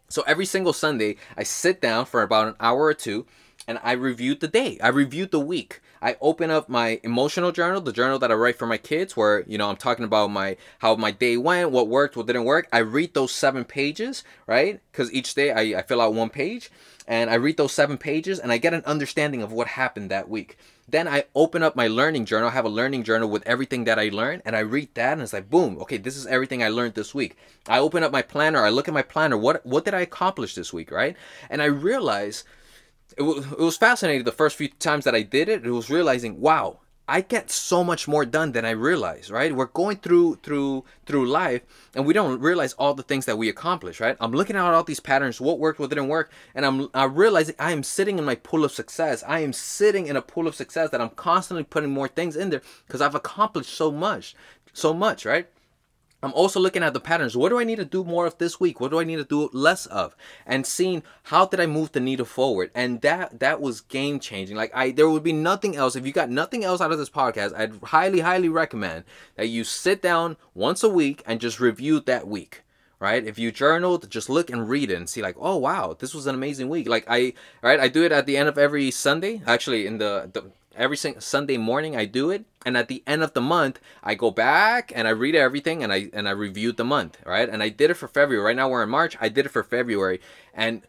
So 0.09 0.23
every 0.27 0.45
single 0.45 0.73
sunday 0.73 1.15
i 1.37 1.43
sit 1.43 1.79
down 1.79 2.05
for 2.05 2.21
about 2.21 2.49
an 2.49 2.55
hour 2.59 2.83
or 2.83 2.93
two 2.93 3.25
and 3.67 3.79
I 3.83 3.93
reviewed 3.93 4.39
the 4.39 4.47
day. 4.47 4.77
I 4.81 4.89
reviewed 4.89 5.31
the 5.31 5.39
week. 5.39 5.81
I 6.01 6.17
open 6.19 6.51
up 6.51 6.67
my 6.67 6.99
emotional 7.03 7.53
journal, 7.53 7.79
the 7.79 7.93
journal 7.93 8.19
that 8.19 8.31
I 8.31 8.35
write 8.35 8.59
for 8.59 8.65
my 8.65 8.77
kids, 8.77 9.15
where 9.15 9.43
you 9.47 9.57
know 9.57 9.69
I'm 9.69 9.77
talking 9.77 10.03
about 10.03 10.31
my 10.31 10.57
how 10.79 10.95
my 10.95 11.11
day 11.11 11.37
went, 11.37 11.71
what 11.71 11.87
worked, 11.87 12.17
what 12.17 12.27
didn't 12.27 12.43
work. 12.43 12.67
I 12.73 12.79
read 12.79 13.13
those 13.13 13.31
seven 13.31 13.63
pages, 13.63 14.23
right? 14.45 14.81
Because 14.91 15.13
each 15.13 15.33
day 15.33 15.51
I, 15.51 15.79
I 15.79 15.81
fill 15.81 16.01
out 16.01 16.13
one 16.13 16.29
page, 16.29 16.69
and 17.07 17.29
I 17.29 17.35
read 17.35 17.55
those 17.55 17.71
seven 17.71 17.97
pages, 17.97 18.37
and 18.37 18.51
I 18.51 18.57
get 18.57 18.73
an 18.73 18.83
understanding 18.85 19.41
of 19.41 19.53
what 19.53 19.67
happened 19.67 20.11
that 20.11 20.27
week. 20.27 20.57
Then 20.89 21.07
I 21.07 21.23
open 21.33 21.63
up 21.63 21.77
my 21.77 21.87
learning 21.87 22.25
journal. 22.25 22.49
I 22.49 22.51
have 22.51 22.65
a 22.65 22.69
learning 22.69 23.03
journal 23.03 23.29
with 23.29 23.47
everything 23.47 23.85
that 23.85 23.97
I 23.97 24.09
learned, 24.09 24.41
and 24.45 24.57
I 24.57 24.59
read 24.59 24.89
that, 24.95 25.13
and 25.13 25.21
it's 25.21 25.31
like, 25.31 25.49
boom, 25.49 25.77
okay, 25.79 25.95
this 25.95 26.17
is 26.17 26.27
everything 26.27 26.61
I 26.61 26.67
learned 26.67 26.95
this 26.95 27.15
week. 27.15 27.37
I 27.69 27.79
open 27.79 28.03
up 28.03 28.11
my 28.11 28.21
planner. 28.21 28.65
I 28.65 28.69
look 28.69 28.89
at 28.89 28.93
my 28.93 29.03
planner. 29.03 29.37
What 29.37 29.65
what 29.65 29.85
did 29.85 29.93
I 29.93 30.01
accomplish 30.01 30.53
this 30.53 30.73
week, 30.73 30.91
right? 30.91 31.15
And 31.49 31.61
I 31.61 31.67
realize 31.67 32.43
it, 33.11 33.21
w- 33.21 33.41
it 33.41 33.59
was 33.59 33.77
fascinating 33.77 34.23
the 34.23 34.31
first 34.31 34.55
few 34.55 34.69
times 34.69 35.05
that 35.05 35.15
I 35.15 35.21
did 35.21 35.49
it. 35.49 35.65
It 35.65 35.71
was 35.71 35.89
realizing, 35.89 36.39
wow, 36.39 36.79
I 37.07 37.19
get 37.19 37.51
so 37.51 37.83
much 37.83 38.07
more 38.07 38.25
done 38.25 38.53
than 38.53 38.63
I 38.63 38.71
realize, 38.71 39.29
right? 39.29 39.53
We're 39.53 39.65
going 39.65 39.97
through 39.97 40.35
through 40.37 40.85
through 41.05 41.27
life 41.27 41.61
and 41.93 42.05
we 42.05 42.13
don't 42.13 42.39
realize 42.39 42.71
all 42.73 42.93
the 42.93 43.03
things 43.03 43.25
that 43.25 43.37
we 43.37 43.49
accomplish, 43.49 43.99
right? 43.99 44.15
I'm 44.21 44.31
looking 44.31 44.55
at 44.55 44.63
all 44.63 44.83
these 44.83 45.01
patterns, 45.01 45.41
what 45.41 45.59
worked, 45.59 45.79
what 45.79 45.89
didn't 45.89 46.07
work, 46.07 46.31
and 46.55 46.65
I'm 46.65 46.87
I 46.93 47.03
realizing 47.03 47.55
I 47.59 47.73
am 47.73 47.83
sitting 47.83 48.19
in 48.19 48.25
my 48.25 48.35
pool 48.35 48.63
of 48.63 48.71
success. 48.71 49.21
I 49.27 49.41
am 49.41 49.51
sitting 49.51 50.07
in 50.07 50.15
a 50.15 50.21
pool 50.21 50.47
of 50.47 50.55
success 50.55 50.91
that 50.91 51.01
I'm 51.01 51.09
constantly 51.09 51.65
putting 51.65 51.91
more 51.91 52.07
things 52.07 52.37
in 52.37 52.51
there 52.51 52.61
because 52.87 53.01
I've 53.01 53.15
accomplished 53.15 53.73
so 53.73 53.91
much, 53.91 54.33
so 54.71 54.93
much, 54.93 55.25
right? 55.25 55.47
I'm 56.23 56.33
also 56.33 56.59
looking 56.59 56.83
at 56.83 56.93
the 56.93 57.01
patterns. 57.01 57.35
What 57.35 57.49
do 57.49 57.59
I 57.59 57.65
need 57.65 57.75
to 57.75 57.85
do 57.85 58.05
more 58.05 58.25
of 58.25 58.37
this 58.37 58.57
week? 58.57 58.79
What 58.79 58.91
do 58.91 58.99
I 58.99 59.03
need 59.03 59.17
to 59.17 59.25
do 59.25 59.49
less 59.51 59.85
of? 59.87 60.15
And 60.45 60.65
seeing 60.65 61.03
how 61.23 61.45
did 61.45 61.59
I 61.59 61.65
move 61.65 61.91
the 61.91 61.99
needle 61.99 62.25
forward? 62.25 62.71
And 62.73 63.01
that 63.01 63.41
that 63.41 63.59
was 63.59 63.81
game 63.81 64.21
changing. 64.21 64.55
Like 64.55 64.71
I 64.73 64.91
there 64.91 65.09
would 65.09 65.23
be 65.23 65.33
nothing 65.33 65.75
else. 65.75 65.97
If 65.97 66.05
you 66.05 66.13
got 66.13 66.29
nothing 66.29 66.63
else 66.63 66.79
out 66.79 66.93
of 66.93 66.97
this 66.97 67.09
podcast, 67.09 67.53
I'd 67.53 67.75
highly, 67.83 68.21
highly 68.21 68.47
recommend 68.47 69.03
that 69.35 69.47
you 69.47 69.65
sit 69.65 70.01
down 70.01 70.37
once 70.53 70.81
a 70.81 70.89
week 70.89 71.21
and 71.25 71.41
just 71.41 71.59
review 71.59 71.99
that 71.99 72.25
week. 72.25 72.63
Right? 72.99 73.27
If 73.27 73.37
you 73.37 73.51
journaled, 73.51 74.09
just 74.09 74.29
look 74.29 74.49
and 74.49 74.69
read 74.69 74.89
it 74.89 74.95
and 74.95 75.09
see 75.09 75.21
like, 75.21 75.35
oh 75.37 75.57
wow, 75.57 75.93
this 75.99 76.13
was 76.13 76.25
an 76.25 76.35
amazing 76.35 76.69
week. 76.69 76.87
Like 76.87 77.03
I 77.09 77.33
right, 77.61 77.81
I 77.81 77.89
do 77.89 78.05
it 78.05 78.13
at 78.13 78.25
the 78.25 78.37
end 78.37 78.47
of 78.47 78.57
every 78.57 78.91
Sunday. 78.91 79.41
Actually 79.45 79.85
in 79.85 79.97
the, 79.97 80.29
the 80.31 80.45
every 80.75 80.97
Sunday 80.97 81.57
morning 81.57 81.95
I 81.95 82.05
do 82.05 82.29
it 82.29 82.45
and 82.65 82.75
at 82.77 82.87
the 82.87 83.03
end 83.05 83.23
of 83.23 83.33
the 83.33 83.41
month 83.41 83.79
I 84.03 84.15
go 84.15 84.31
back 84.31 84.91
and 84.95 85.07
I 85.07 85.11
read 85.11 85.35
everything 85.35 85.83
and 85.83 85.91
I 85.91 86.09
and 86.13 86.27
I 86.27 86.31
reviewed 86.31 86.77
the 86.77 86.83
month 86.83 87.17
right? 87.25 87.49
And 87.49 87.61
I 87.61 87.69
did 87.69 87.91
it 87.91 87.95
for 87.95 88.07
February. 88.07 88.43
Right 88.43 88.55
now 88.55 88.69
we're 88.69 88.83
in 88.83 88.89
March. 88.89 89.17
I 89.19 89.29
did 89.29 89.45
it 89.45 89.49
for 89.49 89.63
February. 89.63 90.21
And 90.53 90.83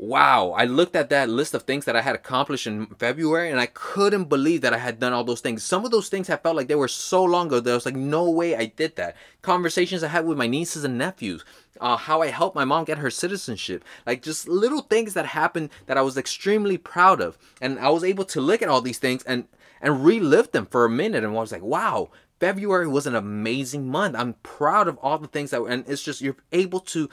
wow 0.00 0.52
I 0.56 0.64
looked 0.64 0.96
at 0.96 1.10
that 1.10 1.28
list 1.28 1.52
of 1.52 1.62
things 1.62 1.84
that 1.84 1.94
I 1.94 2.00
had 2.00 2.14
accomplished 2.14 2.66
in 2.66 2.86
February 2.98 3.50
and 3.50 3.60
I 3.60 3.66
couldn't 3.66 4.24
believe 4.24 4.62
that 4.62 4.72
I 4.72 4.78
had 4.78 4.98
done 4.98 5.12
all 5.12 5.24
those 5.24 5.40
things 5.42 5.62
some 5.62 5.84
of 5.84 5.90
those 5.90 6.08
things 6.08 6.30
I 6.30 6.36
felt 6.36 6.56
like 6.56 6.68
they 6.68 6.74
were 6.74 6.88
so 6.88 7.22
long 7.22 7.48
ago 7.48 7.60
that 7.60 7.70
I 7.70 7.74
was 7.74 7.86
like 7.86 7.96
no 7.96 8.30
way 8.30 8.56
I 8.56 8.66
did 8.66 8.96
that 8.96 9.16
conversations 9.42 10.02
I 10.02 10.08
had 10.08 10.24
with 10.24 10.38
my 10.38 10.46
nieces 10.46 10.84
and 10.84 10.96
nephews 10.96 11.44
uh, 11.80 11.96
how 11.96 12.22
I 12.22 12.28
helped 12.28 12.54
my 12.54 12.64
mom 12.64 12.84
get 12.84 12.98
her 12.98 13.10
citizenship. 13.10 13.84
Like 14.06 14.22
just 14.22 14.48
little 14.48 14.82
things 14.82 15.14
that 15.14 15.26
happened 15.26 15.70
that 15.86 15.96
I 15.96 16.02
was 16.02 16.16
extremely 16.16 16.78
proud 16.78 17.20
of. 17.20 17.38
And 17.60 17.78
I 17.78 17.88
was 17.90 18.04
able 18.04 18.24
to 18.26 18.40
look 18.40 18.62
at 18.62 18.68
all 18.68 18.82
these 18.82 18.98
things 18.98 19.22
and 19.24 19.46
and 19.82 20.04
relive 20.04 20.52
them 20.52 20.66
for 20.66 20.84
a 20.84 20.90
minute 20.90 21.24
and 21.24 21.34
I 21.34 21.40
was 21.40 21.52
like, 21.52 21.62
wow, 21.62 22.10
February 22.38 22.86
was 22.86 23.06
an 23.06 23.14
amazing 23.14 23.88
month. 23.88 24.14
I'm 24.14 24.34
proud 24.42 24.88
of 24.88 24.98
all 24.98 25.18
the 25.18 25.28
things 25.28 25.50
that 25.50 25.62
and 25.62 25.88
it's 25.88 26.02
just 26.02 26.20
you're 26.20 26.36
able 26.52 26.80
to 26.80 27.08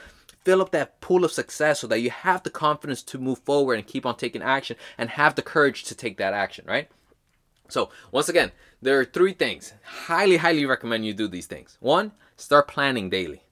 fill 0.47 0.61
up 0.61 0.71
that 0.71 1.01
pool 1.01 1.25
of 1.25 1.31
success 1.33 1.81
so 1.81 1.87
that 1.87 1.99
you 1.99 2.09
have 2.09 2.41
the 2.43 2.49
confidence 2.49 3.03
to 3.03 3.17
move 3.17 3.37
forward 3.39 3.73
and 3.73 3.85
keep 3.85 4.05
on 4.05 4.15
taking 4.15 4.41
action 4.41 4.77
and 4.97 5.09
have 5.09 5.35
the 5.35 5.41
courage 5.41 5.83
to 5.83 5.93
take 5.93 6.15
that 6.15 6.33
action, 6.33 6.63
right? 6.65 6.87
So, 7.67 7.89
once 8.13 8.29
again, 8.29 8.53
there 8.81 8.97
are 8.97 9.03
three 9.03 9.33
things. 9.33 9.73
Highly, 9.83 10.37
highly 10.37 10.65
recommend 10.65 11.05
you 11.05 11.13
do 11.13 11.27
these 11.27 11.47
things. 11.47 11.77
One, 11.81 12.13
start 12.37 12.69
planning 12.69 13.09
daily. 13.09 13.43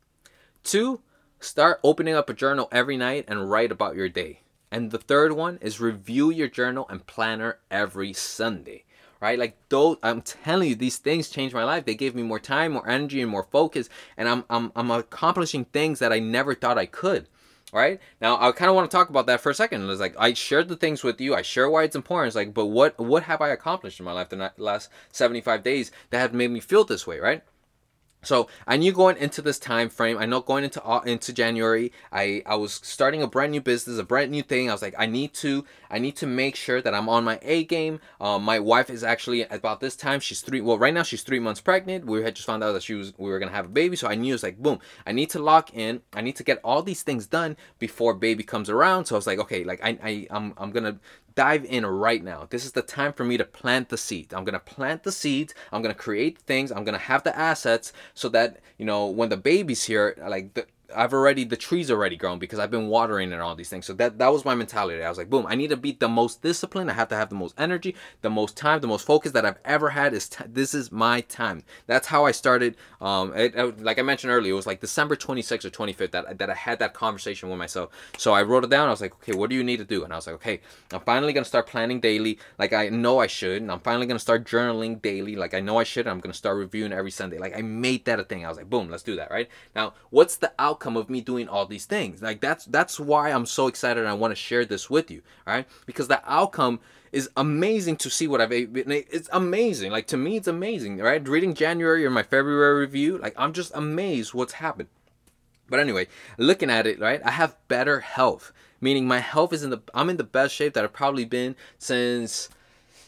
Two, 0.63 1.01
start 1.41 1.81
opening 1.83 2.15
up 2.15 2.29
a 2.29 2.33
journal 2.33 2.69
every 2.71 2.95
night 2.95 3.25
and 3.27 3.51
write 3.51 3.73
about 3.73 3.97
your 3.97 4.07
day. 4.07 4.39
And 4.71 4.91
the 4.91 4.97
third 4.97 5.33
one 5.33 5.57
is 5.59 5.81
review 5.81 6.31
your 6.31 6.47
journal 6.47 6.87
and 6.89 7.05
planner 7.05 7.57
every 7.69 8.13
Sunday. 8.13 8.84
Right? 9.21 9.39
Like 9.39 9.57
those 9.69 9.97
I'm 10.03 10.21
telling 10.21 10.69
you, 10.69 10.75
these 10.75 10.97
things 10.97 11.29
changed 11.29 11.55
my 11.55 11.63
life. 11.63 11.85
They 11.85 11.95
gave 11.95 12.15
me 12.15 12.23
more 12.23 12.39
time, 12.39 12.73
more 12.73 12.87
energy, 12.87 13.21
and 13.21 13.31
more 13.31 13.47
focus. 13.51 13.89
And 14.17 14.27
I'm 14.27 14.43
I'm 14.49 14.71
I'm 14.75 14.91
accomplishing 14.91 15.65
things 15.65 15.99
that 15.99 16.13
I 16.13 16.19
never 16.19 16.53
thought 16.53 16.77
I 16.77 16.85
could 16.85 17.27
right 17.73 17.99
now 18.21 18.37
i 18.39 18.51
kind 18.51 18.69
of 18.69 18.75
want 18.75 18.89
to 18.89 18.95
talk 18.95 19.09
about 19.09 19.25
that 19.25 19.41
for 19.41 19.49
a 19.49 19.53
second 19.53 19.89
it's 19.89 19.99
like 19.99 20.15
i 20.17 20.33
shared 20.33 20.67
the 20.67 20.75
things 20.75 21.03
with 21.03 21.19
you 21.19 21.35
i 21.35 21.41
share 21.41 21.69
why 21.69 21.83
it's 21.83 21.95
important 21.95 22.27
it's 22.27 22.35
like 22.35 22.53
but 22.53 22.67
what 22.67 22.97
what 22.99 23.23
have 23.23 23.41
i 23.41 23.49
accomplished 23.49 23.99
in 23.99 24.05
my 24.05 24.11
life 24.11 24.29
the 24.29 24.51
last 24.57 24.89
75 25.11 25.63
days 25.63 25.91
that 26.09 26.19
have 26.19 26.33
made 26.33 26.51
me 26.51 26.59
feel 26.59 26.83
this 26.83 27.07
way 27.07 27.19
right 27.19 27.43
so 28.25 28.47
I 28.67 28.77
knew 28.77 28.91
going 28.91 29.17
into 29.17 29.41
this 29.41 29.59
time 29.59 29.89
frame, 29.89 30.17
I 30.17 30.25
know 30.25 30.41
going 30.41 30.63
into 30.63 30.81
into 31.05 31.31
January, 31.31 31.91
I 32.11 32.41
I 32.45 32.55
was 32.55 32.73
starting 32.83 33.21
a 33.21 33.27
brand 33.27 33.51
new 33.51 33.61
business, 33.61 33.99
a 33.99 34.03
brand 34.03 34.31
new 34.31 34.41
thing. 34.41 34.69
I 34.69 34.73
was 34.73 34.81
like, 34.81 34.95
I 34.97 35.05
need 35.05 35.33
to 35.35 35.65
I 35.89 35.99
need 35.99 36.15
to 36.17 36.27
make 36.27 36.55
sure 36.55 36.81
that 36.81 36.93
I'm 36.93 37.07
on 37.07 37.23
my 37.23 37.39
A 37.43 37.63
game. 37.63 37.99
Um, 38.19 38.43
my 38.43 38.59
wife 38.59 38.89
is 38.89 39.03
actually 39.03 39.43
about 39.43 39.79
this 39.79 39.95
time. 39.95 40.19
She's 40.19 40.41
three. 40.41 40.61
Well, 40.61 40.77
right 40.77 40.93
now 40.93 41.03
she's 41.03 41.23
three 41.23 41.39
months 41.39 41.61
pregnant. 41.61 42.05
We 42.05 42.23
had 42.23 42.35
just 42.35 42.47
found 42.47 42.63
out 42.63 42.73
that 42.73 42.83
she 42.83 42.95
was 42.95 43.13
we 43.17 43.29
were 43.29 43.39
gonna 43.39 43.51
have 43.51 43.65
a 43.65 43.69
baby. 43.69 43.95
So 43.95 44.07
I 44.07 44.15
knew 44.15 44.33
it's 44.33 44.43
like 44.43 44.57
boom. 44.57 44.79
I 45.05 45.11
need 45.11 45.29
to 45.31 45.39
lock 45.39 45.73
in. 45.73 46.01
I 46.13 46.21
need 46.21 46.35
to 46.37 46.43
get 46.43 46.59
all 46.63 46.81
these 46.81 47.03
things 47.03 47.27
done 47.27 47.55
before 47.79 48.13
baby 48.13 48.43
comes 48.43 48.69
around. 48.69 49.05
So 49.05 49.15
I 49.15 49.17
was 49.17 49.27
like, 49.27 49.39
okay, 49.39 49.63
like 49.63 49.81
I 49.83 49.97
I 50.03 50.27
I'm 50.31 50.53
I'm 50.57 50.71
gonna 50.71 50.99
dive 51.35 51.65
in 51.65 51.85
right 51.85 52.23
now. 52.23 52.47
This 52.49 52.65
is 52.65 52.71
the 52.71 52.81
time 52.81 53.13
for 53.13 53.23
me 53.23 53.37
to 53.37 53.45
plant 53.45 53.89
the 53.89 53.97
seed. 53.97 54.33
I'm 54.33 54.45
to 54.53 54.59
plant 54.59 55.03
the 55.03 55.11
seeds. 55.11 55.53
I'm 55.71 55.81
to 55.93 55.99
create 55.99 56.39
things. 56.39 56.71
I'm 56.71 56.85
to 56.93 56.99
have 56.99 57.23
the 57.23 57.37
assets 57.37 57.93
so 58.13 58.29
that, 58.29 58.59
you 58.77 58.85
know, 58.85 59.05
when 59.07 59.29
the 59.29 59.37
baby's 59.37 59.83
here, 59.83 60.17
like 60.27 60.53
the, 60.53 60.65
I've 60.95 61.13
already 61.13 61.45
the 61.45 61.55
trees 61.57 61.89
already 61.89 62.15
grown 62.15 62.39
because 62.39 62.59
I've 62.59 62.71
been 62.71 62.87
watering 62.87 63.31
and 63.33 63.41
all 63.41 63.55
these 63.55 63.69
things. 63.69 63.85
So 63.85 63.93
that 63.93 64.17
that 64.19 64.31
was 64.31 64.45
my 64.45 64.55
mentality. 64.55 65.03
I 65.03 65.09
was 65.09 65.17
like, 65.17 65.29
boom, 65.29 65.45
I 65.47 65.55
need 65.55 65.69
to 65.69 65.77
be 65.77 65.93
the 65.93 66.07
most 66.07 66.41
disciplined. 66.41 66.91
I 66.91 66.93
have 66.93 67.07
to 67.09 67.15
have 67.15 67.29
the 67.29 67.35
most 67.35 67.55
energy, 67.57 67.95
the 68.21 68.29
most 68.29 68.57
time, 68.57 68.81
the 68.81 68.87
most 68.87 69.05
focus 69.05 69.31
that 69.31 69.45
I've 69.45 69.59
ever 69.65 69.89
had. 69.89 70.13
Is 70.13 70.29
t- 70.29 70.43
this 70.47 70.73
is 70.73 70.91
my 70.91 71.21
time. 71.21 71.63
That's 71.87 72.07
how 72.07 72.25
I 72.25 72.31
started. 72.31 72.77
Um, 73.01 73.33
it, 73.35 73.55
it, 73.55 73.81
like 73.81 73.99
I 73.99 74.01
mentioned 74.01 74.31
earlier, 74.31 74.53
it 74.53 74.55
was 74.55 74.67
like 74.67 74.81
December 74.81 75.15
26th 75.15 75.65
or 75.65 75.69
25th 75.69 76.11
that 76.11 76.37
that 76.37 76.49
I 76.49 76.55
had 76.55 76.79
that 76.79 76.93
conversation 76.93 77.49
with 77.49 77.57
myself. 77.57 77.91
So 78.17 78.33
I 78.33 78.43
wrote 78.43 78.63
it 78.63 78.69
down. 78.69 78.87
I 78.87 78.91
was 78.91 79.01
like, 79.01 79.15
okay, 79.15 79.33
what 79.33 79.49
do 79.49 79.55
you 79.55 79.63
need 79.63 79.77
to 79.77 79.85
do? 79.85 80.03
And 80.03 80.13
I 80.13 80.17
was 80.17 80.27
like, 80.27 80.35
okay, 80.35 80.61
I'm 80.93 81.01
finally 81.01 81.33
gonna 81.33 81.45
start 81.45 81.67
planning 81.67 81.99
daily, 81.99 82.39
like 82.59 82.73
I 82.73 82.89
know 82.89 83.19
I 83.19 83.27
should. 83.27 83.61
And 83.61 83.71
I'm 83.71 83.79
finally 83.79 84.05
gonna 84.05 84.19
start 84.19 84.45
journaling 84.45 85.01
daily, 85.01 85.35
like 85.35 85.53
I 85.53 85.59
know 85.59 85.77
I 85.77 85.83
should. 85.83 86.07
I'm 86.07 86.19
gonna 86.19 86.33
start 86.33 86.57
reviewing 86.57 86.93
every 86.93 87.11
Sunday. 87.11 87.37
Like 87.37 87.57
I 87.57 87.61
made 87.61 88.05
that 88.05 88.19
a 88.19 88.23
thing. 88.23 88.45
I 88.45 88.49
was 88.49 88.57
like, 88.57 88.69
boom, 88.69 88.89
let's 88.89 89.03
do 89.03 89.15
that. 89.15 89.31
Right 89.31 89.49
now, 89.75 89.93
what's 90.11 90.35
the 90.37 90.53
outcome? 90.59 90.74
Outcome 90.75 90.97
of 90.97 91.09
me 91.09 91.21
doing 91.21 91.47
all 91.47 91.65
these 91.65 91.85
things. 91.85 92.21
Like 92.21 92.41
that's 92.41 92.65
that's 92.65 92.99
why 92.99 93.31
I'm 93.31 93.45
so 93.45 93.67
excited 93.67 94.01
and 94.01 94.09
I 94.09 94.13
want 94.13 94.31
to 94.31 94.35
share 94.35 94.65
this 94.65 94.89
with 94.89 95.09
you, 95.09 95.21
right? 95.47 95.65
Because 95.85 96.09
the 96.09 96.21
outcome 96.29 96.81
is 97.13 97.29
amazing 97.37 97.95
to 97.97 98.09
see 98.09 98.27
what 98.27 98.41
I've 98.41 98.51
it's 98.51 99.29
amazing. 99.31 99.91
Like 99.93 100.07
to 100.07 100.17
me 100.17 100.35
it's 100.35 100.49
amazing, 100.49 100.97
right? 100.97 101.25
Reading 101.25 101.53
January 101.53 102.05
or 102.05 102.09
my 102.09 102.23
February 102.23 102.77
review, 102.77 103.17
like 103.17 103.33
I'm 103.37 103.53
just 103.53 103.71
amazed 103.73 104.33
what's 104.33 104.53
happened. 104.53 104.89
But 105.69 105.79
anyway, 105.79 106.07
looking 106.37 106.69
at 106.69 106.85
it, 106.85 106.99
right? 106.99 107.21
I 107.23 107.31
have 107.31 107.55
better 107.69 108.01
health, 108.01 108.51
meaning 108.81 109.07
my 109.07 109.19
health 109.19 109.53
is 109.53 109.63
in 109.63 109.69
the 109.69 109.81
I'm 109.93 110.09
in 110.09 110.17
the 110.17 110.25
best 110.25 110.53
shape 110.53 110.73
that 110.73 110.83
I've 110.83 110.93
probably 110.93 111.25
been 111.25 111.55
since 111.79 112.49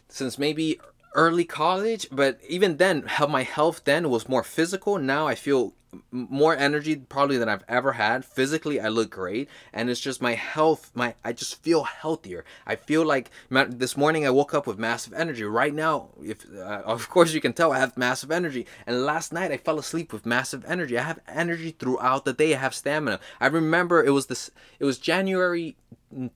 since 0.07 0.39
maybe 0.39 0.79
early 1.13 1.43
college, 1.43 2.07
but 2.11 2.39
even 2.47 2.77
then, 2.77 3.03
how 3.05 3.27
my 3.27 3.43
health 3.43 3.81
then 3.83 4.09
was 4.09 4.29
more 4.29 4.43
physical. 4.43 4.97
Now 4.99 5.27
I 5.27 5.35
feel 5.35 5.73
more 6.11 6.55
energy 6.55 6.95
probably 6.95 7.37
than 7.37 7.49
I've 7.49 7.63
ever 7.67 7.93
had. 7.93 8.25
Physically, 8.25 8.79
I 8.79 8.89
look 8.89 9.09
great, 9.09 9.49
and 9.73 9.89
it's 9.89 9.99
just 9.99 10.21
my 10.21 10.33
health. 10.33 10.91
My 10.93 11.15
I 11.23 11.33
just 11.33 11.61
feel 11.63 11.83
healthier. 11.83 12.45
I 12.65 12.75
feel 12.75 13.05
like 13.05 13.31
this 13.49 13.97
morning 13.97 14.25
I 14.25 14.29
woke 14.29 14.53
up 14.53 14.67
with 14.67 14.77
massive 14.77 15.13
energy. 15.13 15.43
Right 15.43 15.73
now, 15.73 16.09
if 16.21 16.45
uh, 16.53 16.59
of 16.85 17.09
course 17.09 17.33
you 17.33 17.41
can 17.41 17.53
tell, 17.53 17.71
I 17.71 17.79
have 17.79 17.97
massive 17.97 18.31
energy. 18.31 18.65
And 18.85 19.05
last 19.05 19.31
night 19.33 19.51
I 19.51 19.57
fell 19.57 19.79
asleep 19.79 20.13
with 20.13 20.25
massive 20.25 20.65
energy. 20.65 20.97
I 20.97 21.03
have 21.03 21.19
energy 21.27 21.71
throughout 21.71 22.25
the 22.25 22.33
day. 22.33 22.53
I 22.53 22.57
have 22.57 22.75
stamina. 22.75 23.19
I 23.39 23.47
remember 23.47 24.03
it 24.03 24.11
was 24.11 24.27
this. 24.27 24.51
It 24.79 24.85
was 24.85 24.97
January 24.97 25.75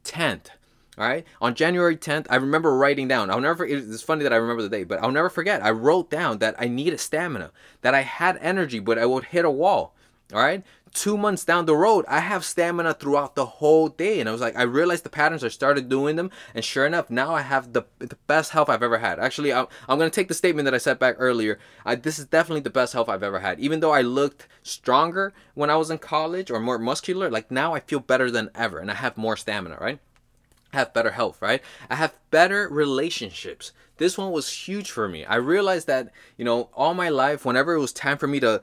tenth 0.04 0.52
all 0.98 1.08
right. 1.08 1.26
On 1.40 1.56
January 1.56 1.96
10th, 1.96 2.28
I 2.30 2.36
remember 2.36 2.76
writing 2.76 3.08
down. 3.08 3.30
I'll 3.30 3.40
never. 3.40 3.56
Forget, 3.56 3.78
It's 3.78 4.04
funny 4.04 4.24
that 4.24 4.34
I 4.34 4.38
remember 4.38 4.62
the 4.62 4.70
date, 4.70 4.90
but 4.90 5.02
I'll 5.02 5.12
never 5.12 5.30
forget. 5.30 5.64
I 5.64 5.72
wrote 5.72 6.10
down 6.10 6.40
that 6.40 6.56
I 6.60 6.68
needed 6.68 7.00
stamina, 7.00 7.52
that 7.82 7.96
I 7.96 8.02
had 8.02 8.38
energy, 8.42 8.80
but 8.80 9.00
I 9.00 9.06
would 9.06 9.26
hit 9.26 9.46
a 9.46 9.50
wall. 9.50 9.96
All 10.34 10.42
right. 10.42 10.64
Two 10.94 11.18
months 11.18 11.46
down 11.46 11.66
the 11.66 11.76
road, 11.76 12.04
I 12.10 12.20
have 12.20 12.44
stamina 12.44 12.94
throughout 12.96 13.36
the 13.36 13.46
whole 13.46 13.88
day, 13.88 14.20
and 14.20 14.28
I 14.28 14.34
was 14.34 14.42
like, 14.42 14.58
I 14.58 14.64
realized 14.64 15.06
the 15.06 15.10
patterns. 15.10 15.42
I 15.42 15.48
started 15.48 15.88
doing 15.88 16.18
them, 16.18 16.30
and 16.54 16.66
sure 16.66 16.86
enough, 16.86 17.10
now 17.10 17.34
I 17.34 17.42
have 17.42 17.72
the 17.72 17.84
the 18.00 18.18
best 18.28 18.52
health 18.52 18.68
I've 18.68 18.84
ever 18.84 18.98
had. 18.98 19.18
Actually, 19.18 19.54
I'm, 19.54 19.68
I'm 19.88 19.98
gonna 19.98 20.10
take 20.10 20.28
the 20.28 20.34
statement 20.34 20.66
that 20.66 20.74
I 20.74 20.80
said 20.80 21.00
back 21.00 21.16
earlier. 21.18 21.60
I, 21.86 21.96
this 21.96 22.20
is 22.20 22.26
definitely 22.26 22.62
the 22.62 22.70
best 22.70 22.92
health 22.92 23.08
I've 23.08 23.24
ever 23.24 23.40
had. 23.40 23.62
Even 23.62 23.80
though 23.80 23.92
I 23.92 24.02
looked 24.02 24.50
stronger 24.64 25.32
when 25.54 25.70
I 25.70 25.78
was 25.78 25.90
in 25.90 25.98
college 25.98 26.52
or 26.52 26.60
more 26.60 26.78
muscular, 26.78 27.30
like 27.32 27.50
now 27.50 27.74
I 27.74 27.80
feel 27.80 28.02
better 28.02 28.30
than 28.30 28.50
ever, 28.54 28.80
and 28.80 28.92
I 28.92 28.96
have 28.96 29.16
more 29.16 29.38
stamina. 29.38 29.78
Right. 29.80 30.00
Have 30.74 30.94
better 30.94 31.12
health, 31.12 31.42
right? 31.42 31.62
I 31.90 31.96
have 31.96 32.16
better 32.30 32.68
relationships. 32.70 33.72
This 33.98 34.18
one 34.18 34.32
was 34.32 34.52
huge 34.52 34.90
for 34.90 35.08
me. 35.08 35.26
I 35.26 35.36
realized 35.36 35.86
that, 35.86 36.12
you 36.36 36.44
know, 36.44 36.70
all 36.74 36.96
my 36.96 37.10
life 37.10 37.46
whenever 37.46 37.74
it 37.76 37.80
was 37.80 37.94
time 37.94 38.18
for 38.18 38.26
me 38.26 38.40
to 38.40 38.62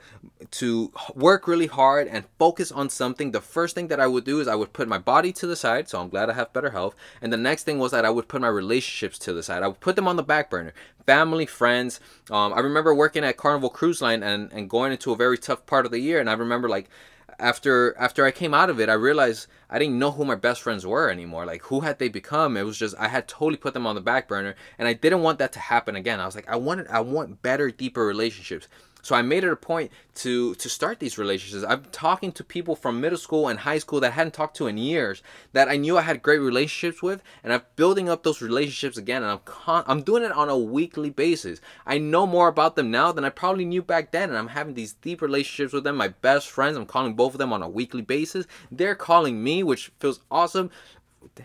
to 0.51 0.93
work 1.15 1.47
really 1.47 1.69
hard 1.69 2.09
and 2.09 2.25
focus 2.41 2.73
on 2.73 2.91
something, 2.91 3.31
the 3.31 3.41
first 3.41 3.77
thing 3.77 3.87
that 3.89 4.01
I 4.01 4.09
would 4.09 4.25
do 4.25 4.41
is 4.41 4.49
I 4.49 4.57
would 4.57 4.73
put 4.73 4.89
my 4.89 4.99
body 4.99 5.33
to 5.35 5.47
the 5.47 5.55
side, 5.55 5.89
so 5.89 6.01
I'm 6.01 6.09
glad 6.09 6.29
I 6.29 6.33
have 6.33 6.53
better 6.53 6.71
health. 6.71 6.97
And 7.23 7.33
the 7.33 7.37
next 7.37 7.63
thing 7.63 7.79
was 7.79 7.93
that 7.93 8.05
I 8.05 8.11
would 8.11 8.27
put 8.27 8.41
my 8.41 8.49
relationships 8.49 9.17
to 9.21 9.33
the 9.33 9.45
side. 9.45 9.63
I 9.63 9.69
would 9.69 9.81
put 9.81 9.95
them 9.95 10.09
on 10.09 10.17
the 10.17 10.25
back 10.25 10.51
burner. 10.51 10.73
Family, 11.07 11.47
friends. 11.47 12.01
Um, 12.31 12.53
I 12.53 12.59
remember 12.59 12.93
working 12.93 13.23
at 13.23 13.37
Carnival 13.37 13.71
Cruise 13.71 14.03
Line 14.03 14.25
and, 14.25 14.53
and 14.53 14.69
going 14.69 14.91
into 14.91 15.13
a 15.13 15.17
very 15.17 15.39
tough 15.39 15.67
part 15.67 15.87
of 15.87 15.93
the 15.93 16.01
year 16.01 16.19
and 16.19 16.29
I 16.29 16.33
remember 16.33 16.69
like 16.69 16.91
after 17.39 17.97
after 17.99 18.25
I 18.25 18.31
came 18.31 18.55
out 18.55 18.71
of 18.71 18.81
it, 18.81 18.89
I 18.89 18.95
realized 18.95 19.47
I 19.71 19.79
didn't 19.79 19.99
know 19.99 20.11
who 20.11 20.25
my 20.25 20.35
best 20.35 20.63
friends 20.63 20.87
were 20.87 21.11
anymore. 21.11 21.47
Like 21.47 21.63
who 21.63 21.81
had 21.81 21.99
they 21.99 22.09
become? 22.09 22.57
It 22.57 22.63
was 22.63 22.79
just 22.79 22.97
I 22.99 23.09
had 23.09 23.29
totally 23.29 23.57
put 23.57 23.75
them 23.75 23.87
on 23.87 23.95
the 23.95 24.01
back 24.01 24.29
burner, 24.29 24.55
and 24.79 24.89
I 24.89 24.93
didn't 24.93 25.23
want 25.23 25.39
that 25.39 25.53
to 25.53 25.61
happen 25.61 25.97
again. 25.97 26.21
I 26.21 26.27
was 26.27 26.35
like, 26.35 26.49
I 26.49 26.57
wanted 26.57 26.89
I 26.89 27.01
want 27.01 27.43
better, 27.43 27.71
deeper 27.71 28.05
relationships. 28.05 28.69
So 29.09 29.15
I 29.15 29.23
made 29.23 29.43
it 29.43 29.51
a 29.51 29.57
point 29.57 29.91
to 30.17 30.55
to 30.57 30.69
start 30.69 31.01
these 31.01 31.17
relationships. 31.17 31.65
I'm 31.67 31.87
talking 31.93 32.31
to 32.33 32.45
people 32.45 32.77
from 32.77 33.01
middle 33.01 33.17
school 33.17 33.49
and 33.49 33.61
high 33.61 33.79
school 33.79 34.01
that 34.01 34.13
I 34.13 34.15
hadn't 34.15 34.35
talked 34.35 34.59
to 34.59 34.67
in 34.67 34.77
years 34.77 35.23
that 35.55 35.67
I 35.67 35.79
knew 35.79 35.97
I 35.97 36.03
had 36.03 36.23
great 36.23 36.41
relationships 36.41 37.03
with, 37.03 37.23
and 37.43 37.51
I'm 37.51 37.63
building 37.75 38.11
up 38.11 38.23
those 38.23 38.43
relationships 38.43 38.99
again. 38.99 39.23
And 39.23 39.33
I'm 39.33 39.41
con- 39.47 39.85
I'm 39.87 40.03
doing 40.03 40.25
it 40.25 40.33
on 40.33 40.51
a 40.51 40.59
weekly 40.59 41.09
basis. 41.09 41.63
I 41.87 41.97
know 41.97 42.27
more 42.27 42.49
about 42.49 42.77
them 42.77 42.91
now 42.91 43.11
than 43.11 43.25
I 43.25 43.31
probably 43.31 43.65
knew 43.65 43.81
back 43.81 44.13
then, 44.13 44.29
and 44.29 44.37
I'm 44.37 44.49
having 44.49 44.75
these 44.75 44.93
deep 44.93 45.23
relationships 45.23 45.73
with 45.73 45.85
them. 45.85 45.97
My 45.97 46.09
best 46.09 46.51
friends, 46.51 46.77
I'm 46.77 46.85
calling 46.85 47.15
both 47.15 47.33
of 47.33 47.39
them 47.39 47.55
on 47.55 47.63
a 47.63 47.69
weekly 47.69 48.03
basis. 48.03 48.45
They're 48.71 48.95
calling 48.95 49.43
me, 49.43 49.63
which 49.63 49.91
feels 50.01 50.21
awesome. 50.31 50.71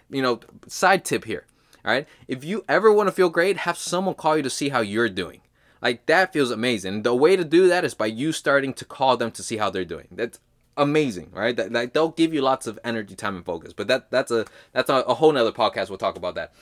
You 0.10 0.22
know, 0.22 0.42
side 0.68 1.06
tip 1.06 1.24
here. 1.24 1.46
All 1.86 1.94
right, 1.94 2.10
if 2.28 2.44
you 2.44 2.66
ever 2.68 2.92
want 2.92 3.08
to 3.08 3.14
feel 3.14 3.30
great, 3.30 3.56
have 3.56 3.78
someone 3.78 4.16
call 4.16 4.36
you 4.36 4.44
to 4.44 4.50
see 4.50 4.68
how 4.68 4.82
you're 4.82 5.08
doing 5.08 5.40
like 5.84 6.06
that 6.06 6.32
feels 6.32 6.50
amazing. 6.50 7.02
The 7.02 7.14
way 7.14 7.36
to 7.36 7.44
do 7.44 7.68
that 7.68 7.84
is 7.84 7.94
by 7.94 8.06
you 8.06 8.32
starting 8.32 8.74
to 8.76 8.86
call 8.86 9.18
them 9.18 9.32
to 9.32 9.44
see 9.44 9.58
how 9.58 9.70
they're 9.70 9.84
doing. 9.84 10.08
That's 10.12 10.40
amazing, 10.78 11.32
right? 11.34 11.56
That, 11.56 11.74
like 11.74 11.92
they'll 11.92 12.10
give 12.10 12.34
you 12.34 12.42
lots 12.42 12.68
of 12.68 12.80
energy, 12.86 13.16
time, 13.16 13.36
and 13.36 13.46
focus. 13.46 13.74
But 13.74 13.88
that 13.90 14.10
that's 14.10 14.32
a 14.32 14.46
that's 14.72 14.90
a, 14.90 14.96
a 14.96 15.16
whole 15.16 15.34
nother 15.34 15.52
podcast. 15.52 15.90
We'll 15.90 15.98
talk 15.98 16.16
about 16.16 16.36
that. 16.36 16.54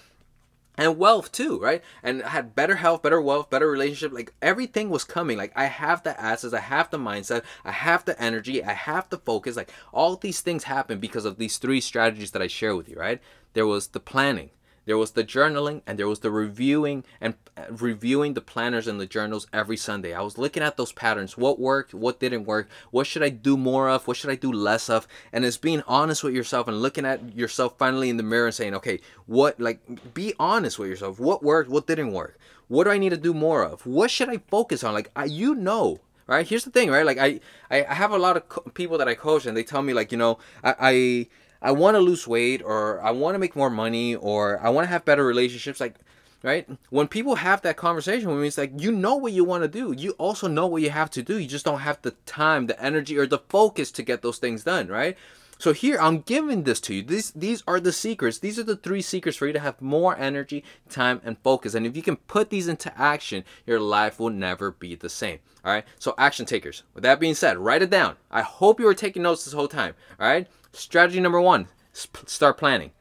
And 0.75 0.97
wealth 0.97 1.31
too, 1.31 1.59
right? 1.59 1.83
And 2.01 2.23
I 2.23 2.29
had 2.29 2.55
better 2.55 2.77
health, 2.77 3.03
better 3.03 3.21
wealth, 3.21 3.51
better 3.51 3.69
relationship. 3.69 4.11
Like 4.11 4.33
everything 4.41 4.89
was 4.89 5.03
coming. 5.03 5.37
Like 5.37 5.51
I 5.55 5.65
have 5.65 6.01
the 6.01 6.19
assets, 6.19 6.55
I 6.55 6.59
have 6.59 6.89
the 6.89 6.97
mindset, 6.97 7.43
I 7.63 7.71
have 7.71 8.05
the 8.05 8.19
energy, 8.19 8.63
I 8.63 8.73
have 8.73 9.07
the 9.09 9.19
focus. 9.19 9.55
Like 9.55 9.71
all 9.93 10.15
these 10.15 10.41
things 10.41 10.63
happen 10.63 10.99
because 10.99 11.25
of 11.25 11.37
these 11.37 11.57
three 11.57 11.81
strategies 11.81 12.31
that 12.31 12.41
I 12.41 12.47
share 12.47 12.75
with 12.75 12.89
you, 12.89 12.95
right? 12.95 13.21
There 13.53 13.67
was 13.67 13.89
the 13.89 13.99
planning, 13.99 14.49
there 14.85 14.97
was 14.97 15.11
the 15.11 15.23
journaling 15.23 15.81
and 15.85 15.97
there 15.97 16.07
was 16.07 16.19
the 16.19 16.31
reviewing 16.31 17.03
and 17.19 17.35
uh, 17.55 17.63
reviewing 17.69 18.33
the 18.33 18.41
planners 18.41 18.87
and 18.87 18.99
the 18.99 19.05
journals 19.05 19.47
every 19.53 19.77
Sunday. 19.77 20.13
I 20.13 20.21
was 20.21 20.37
looking 20.37 20.63
at 20.63 20.77
those 20.77 20.91
patterns, 20.91 21.37
what 21.37 21.59
worked, 21.59 21.93
what 21.93 22.19
didn't 22.19 22.45
work, 22.45 22.69
what 22.89 23.07
should 23.07 23.23
I 23.23 23.29
do 23.29 23.57
more 23.57 23.89
of, 23.89 24.07
what 24.07 24.17
should 24.17 24.29
I 24.29 24.35
do 24.35 24.51
less 24.51 24.89
of, 24.89 25.07
and 25.31 25.45
it's 25.45 25.57
being 25.57 25.83
honest 25.87 26.23
with 26.23 26.33
yourself 26.33 26.67
and 26.67 26.81
looking 26.81 27.05
at 27.05 27.35
yourself 27.35 27.77
finally 27.77 28.09
in 28.09 28.17
the 28.17 28.23
mirror 28.23 28.47
and 28.47 28.55
saying, 28.55 28.75
okay, 28.75 28.99
what 29.25 29.59
like 29.59 30.13
be 30.13 30.33
honest 30.39 30.79
with 30.79 30.89
yourself. 30.89 31.19
What 31.19 31.43
worked, 31.43 31.69
what 31.69 31.87
didn't 31.87 32.11
work? 32.11 32.37
What 32.67 32.85
do 32.85 32.91
I 32.91 32.97
need 32.97 33.09
to 33.09 33.17
do 33.17 33.33
more 33.33 33.63
of? 33.63 33.85
What 33.85 34.09
should 34.09 34.29
I 34.29 34.37
focus 34.49 34.83
on? 34.83 34.93
Like 34.93 35.11
I, 35.15 35.25
you 35.25 35.55
know, 35.55 35.99
right? 36.25 36.47
Here's 36.47 36.63
the 36.63 36.71
thing, 36.71 36.89
right? 36.89 37.05
Like 37.05 37.17
I 37.17 37.39
I 37.69 37.93
have 37.93 38.11
a 38.11 38.17
lot 38.17 38.37
of 38.37 38.47
co- 38.47 38.61
people 38.73 38.97
that 38.97 39.07
I 39.07 39.15
coach 39.15 39.45
and 39.45 39.55
they 39.55 39.63
tell 39.63 39.81
me 39.81 39.93
like, 39.93 40.11
you 40.11 40.17
know, 40.17 40.39
I, 40.63 40.75
I 40.79 41.27
I 41.61 41.71
want 41.71 41.95
to 41.95 41.99
lose 41.99 42.27
weight 42.27 42.61
or 42.63 43.01
I 43.01 43.11
want 43.11 43.35
to 43.35 43.39
make 43.39 43.55
more 43.55 43.69
money 43.69 44.15
or 44.15 44.59
I 44.61 44.69
want 44.69 44.85
to 44.85 44.89
have 44.89 45.05
better 45.05 45.25
relationships 45.25 45.79
like 45.79 45.95
right 46.43 46.67
when 46.89 47.07
people 47.07 47.35
have 47.35 47.61
that 47.61 47.77
conversation 47.77 48.29
with 48.29 48.39
me 48.39 48.47
it's 48.47 48.57
like 48.57 48.71
you 48.77 48.91
know 48.91 49.15
what 49.15 49.33
you 49.33 49.43
want 49.43 49.63
to 49.63 49.67
do 49.67 49.93
you 49.95 50.11
also 50.11 50.47
know 50.47 50.65
what 50.65 50.81
you 50.81 50.89
have 50.89 51.11
to 51.11 51.21
do 51.21 51.37
you 51.37 51.47
just 51.47 51.65
don't 51.65 51.81
have 51.81 52.01
the 52.01 52.11
time 52.25 52.65
the 52.65 52.83
energy 52.83 53.17
or 53.17 53.27
the 53.27 53.37
focus 53.49 53.91
to 53.91 54.01
get 54.01 54.23
those 54.23 54.39
things 54.39 54.63
done 54.63 54.87
right 54.87 55.17
so 55.61 55.73
here 55.73 55.99
I'm 56.01 56.21
giving 56.21 56.63
this 56.63 56.79
to 56.81 56.95
you. 56.95 57.03
These 57.03 57.33
these 57.33 57.63
are 57.67 57.79
the 57.79 57.93
secrets. 57.93 58.39
These 58.39 58.57
are 58.57 58.63
the 58.63 58.75
three 58.75 59.03
secrets 59.03 59.37
for 59.37 59.45
you 59.45 59.53
to 59.53 59.59
have 59.59 59.79
more 59.79 60.17
energy, 60.17 60.63
time, 60.89 61.21
and 61.23 61.37
focus. 61.37 61.75
And 61.75 61.85
if 61.85 61.95
you 61.95 62.01
can 62.01 62.15
put 62.15 62.49
these 62.49 62.67
into 62.67 62.91
action, 62.99 63.43
your 63.67 63.79
life 63.79 64.19
will 64.19 64.31
never 64.31 64.71
be 64.71 64.95
the 64.95 65.07
same. 65.07 65.37
All 65.63 65.71
right. 65.71 65.85
So 65.99 66.15
action 66.17 66.47
takers. 66.47 66.81
With 66.95 67.03
that 67.03 67.19
being 67.19 67.35
said, 67.35 67.59
write 67.59 67.83
it 67.83 67.91
down. 67.91 68.15
I 68.31 68.41
hope 68.41 68.79
you 68.79 68.87
were 68.87 68.95
taking 68.95 69.21
notes 69.21 69.45
this 69.45 69.53
whole 69.53 69.67
time. 69.67 69.93
All 70.19 70.27
right. 70.27 70.47
Strategy 70.73 71.19
number 71.19 71.41
one, 71.41 71.67
start 71.93 72.57
planning. 72.57 72.91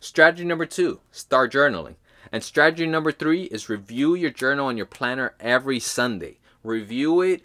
Strategy 0.00 0.44
number 0.44 0.66
two, 0.66 1.00
start 1.12 1.52
journaling. 1.52 1.94
And 2.32 2.42
strategy 2.42 2.86
number 2.86 3.12
three 3.12 3.44
is 3.44 3.68
review 3.68 4.14
your 4.14 4.30
journal 4.30 4.68
and 4.68 4.78
your 4.78 4.86
planner 4.86 5.34
every 5.38 5.78
Sunday. 5.78 6.38
Review 6.64 7.20
it, 7.20 7.42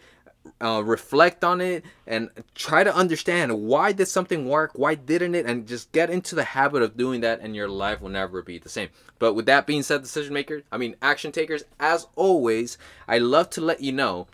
uh, 0.62 0.82
reflect 0.84 1.44
on 1.44 1.62
it, 1.62 1.84
and 2.08 2.30
try 2.56 2.84
to 2.84 2.96
understand 2.96 3.62
why 3.62 3.92
did 3.92 4.08
something 4.08 4.48
work, 4.48 4.72
why 4.74 4.96
didn't 4.96 5.36
it, 5.36 5.46
and 5.46 5.68
just 5.68 5.92
get 5.92 6.10
into 6.10 6.36
the 6.36 6.44
habit 6.44 6.82
of 6.82 6.98
doing 6.98 7.22
that, 7.22 7.42
and 7.42 7.56
your 7.56 7.68
life 7.68 8.02
will 8.02 8.10
never 8.10 8.42
be 8.42 8.58
the 8.58 8.70
same. 8.70 8.90
But 9.20 9.34
with 9.34 9.46
that 9.48 9.68
being 9.68 9.84
said, 9.84 10.02
decision 10.02 10.34
makers, 10.34 10.63
I 10.72 10.78
mean 10.78 10.96
action 11.02 11.32
takers, 11.32 11.63
as 11.80 12.08
always, 12.16 12.78
I 13.08 13.18
love 13.18 13.50
to 13.52 13.62
let 13.62 13.82
you 13.82 13.92
know 13.92 14.28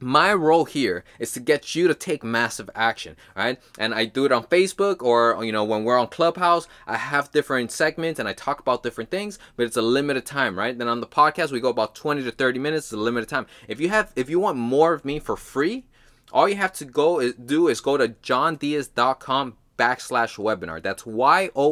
my 0.00 0.32
role 0.32 0.64
here 0.64 1.04
is 1.18 1.32
to 1.32 1.40
get 1.40 1.74
you 1.74 1.86
to 1.86 1.94
take 1.94 2.24
massive 2.24 2.70
action 2.74 3.16
right? 3.36 3.60
And 3.78 3.94
i 3.94 4.04
do 4.06 4.24
it 4.24 4.32
on 4.32 4.44
facebook 4.44 5.02
or 5.02 5.44
you 5.44 5.52
know 5.52 5.64
when 5.64 5.84
we're 5.84 5.98
on 5.98 6.08
clubhouse 6.08 6.66
i 6.86 6.96
have 6.96 7.30
different 7.30 7.70
segments 7.70 8.18
and 8.18 8.28
i 8.28 8.32
talk 8.32 8.60
about 8.60 8.82
different 8.82 9.10
things 9.10 9.38
but 9.56 9.66
it's 9.66 9.76
a 9.76 9.82
limited 9.82 10.26
time 10.26 10.58
right? 10.58 10.76
Then 10.76 10.88
on 10.88 11.00
the 11.00 11.06
podcast 11.06 11.52
we 11.52 11.60
go 11.60 11.68
about 11.68 11.94
20 11.94 12.22
to 12.24 12.30
30 12.30 12.58
minutes 12.58 12.86
it's 12.86 12.92
a 12.92 12.96
limited 12.96 13.28
time. 13.28 13.46
If 13.68 13.80
you 13.80 13.90
have 13.90 14.12
if 14.16 14.30
you 14.30 14.40
want 14.40 14.56
more 14.56 14.94
of 14.94 15.04
me 15.04 15.18
for 15.18 15.36
free 15.36 15.84
all 16.32 16.48
you 16.48 16.56
have 16.56 16.72
to 16.74 16.84
go 16.84 17.20
is 17.20 17.34
do 17.34 17.68
is 17.68 17.80
go 17.80 17.96
to 17.96 18.08
yohndiaz.com 18.08 19.56
backslash 19.80 20.36
webinar. 20.36 20.82
That's 20.82 21.06
y-o-h-n-d-i-a-z 21.06 21.64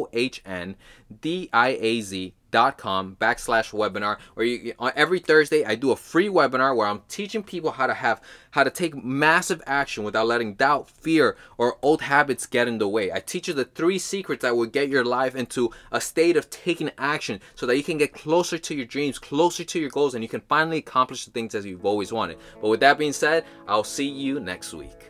dot 2.51 2.77
com 2.77 3.15
backslash 3.19 3.71
webinar 3.71 4.17
where 4.33 4.45
you 4.45 4.73
on 4.79 4.91
every 4.95 5.19
thursday 5.19 5.63
i 5.65 5.75
do 5.75 5.91
a 5.91 5.95
free 5.95 6.27
webinar 6.27 6.75
where 6.75 6.87
i'm 6.87 7.01
teaching 7.07 7.43
people 7.43 7.71
how 7.71 7.87
to 7.87 7.93
have 7.93 8.21
how 8.51 8.63
to 8.63 8.69
take 8.69 9.03
massive 9.03 9.61
action 9.65 10.03
without 10.03 10.27
letting 10.27 10.55
doubt 10.55 10.89
fear 10.89 11.37
or 11.57 11.77
old 11.81 12.01
habits 12.01 12.45
get 12.45 12.67
in 12.67 12.77
the 12.77 12.87
way. 12.87 13.11
I 13.11 13.19
teach 13.19 13.47
you 13.47 13.53
the 13.53 13.65
three 13.65 13.99
secrets 13.99 14.41
that 14.41 14.55
will 14.55 14.65
get 14.65 14.89
your 14.89 15.05
life 15.05 15.35
into 15.35 15.71
a 15.91 16.01
state 16.01 16.37
of 16.37 16.49
taking 16.49 16.91
action 16.97 17.41
so 17.55 17.65
that 17.65 17.77
you 17.77 17.83
can 17.83 17.97
get 17.97 18.13
closer 18.13 18.57
to 18.57 18.75
your 18.75 18.85
dreams 18.85 19.19
closer 19.19 19.63
to 19.63 19.79
your 19.79 19.89
goals 19.89 20.15
and 20.15 20.23
you 20.23 20.29
can 20.29 20.41
finally 20.41 20.77
accomplish 20.77 21.25
the 21.25 21.31
things 21.31 21.55
as 21.55 21.65
you've 21.65 21.85
always 21.85 22.11
wanted. 22.11 22.37
But 22.61 22.69
with 22.69 22.79
that 22.81 22.97
being 22.97 23.13
said 23.13 23.45
i'll 23.67 23.83
see 23.83 24.07
you 24.07 24.39
next 24.39 24.73
week 24.73 25.08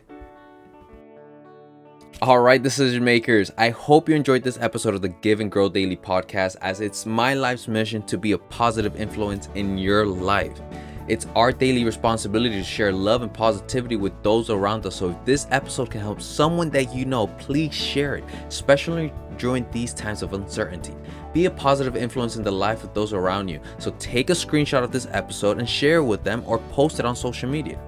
all 2.22 2.40
right, 2.40 2.62
decision 2.62 3.02
makers. 3.02 3.50
I 3.56 3.70
hope 3.70 4.06
you 4.06 4.14
enjoyed 4.14 4.42
this 4.42 4.58
episode 4.60 4.94
of 4.94 5.00
the 5.00 5.08
Give 5.08 5.40
and 5.40 5.50
Grow 5.50 5.70
Daily 5.70 5.96
podcast 5.96 6.56
as 6.60 6.82
it's 6.82 7.06
my 7.06 7.32
life's 7.32 7.66
mission 7.66 8.02
to 8.02 8.18
be 8.18 8.32
a 8.32 8.38
positive 8.38 8.94
influence 9.00 9.48
in 9.54 9.78
your 9.78 10.04
life. 10.04 10.60
It's 11.08 11.26
our 11.34 11.50
daily 11.50 11.82
responsibility 11.82 12.56
to 12.56 12.62
share 12.62 12.92
love 12.92 13.22
and 13.22 13.32
positivity 13.32 13.96
with 13.96 14.12
those 14.22 14.50
around 14.50 14.84
us. 14.84 14.96
So 14.96 15.10
if 15.10 15.24
this 15.24 15.46
episode 15.50 15.90
can 15.90 16.02
help 16.02 16.20
someone 16.20 16.68
that 16.70 16.94
you 16.94 17.06
know, 17.06 17.26
please 17.26 17.72
share 17.72 18.16
it, 18.16 18.24
especially 18.48 19.14
during 19.38 19.66
these 19.72 19.94
times 19.94 20.22
of 20.22 20.34
uncertainty. 20.34 20.94
Be 21.32 21.46
a 21.46 21.50
positive 21.50 21.96
influence 21.96 22.36
in 22.36 22.42
the 22.42 22.52
life 22.52 22.84
of 22.84 22.92
those 22.92 23.14
around 23.14 23.48
you. 23.48 23.60
So 23.78 23.94
take 23.98 24.28
a 24.28 24.34
screenshot 24.34 24.84
of 24.84 24.92
this 24.92 25.08
episode 25.12 25.58
and 25.58 25.66
share 25.66 25.96
it 25.96 26.04
with 26.04 26.22
them 26.22 26.42
or 26.44 26.58
post 26.70 26.98
it 26.98 27.06
on 27.06 27.16
social 27.16 27.48
media. 27.48 27.80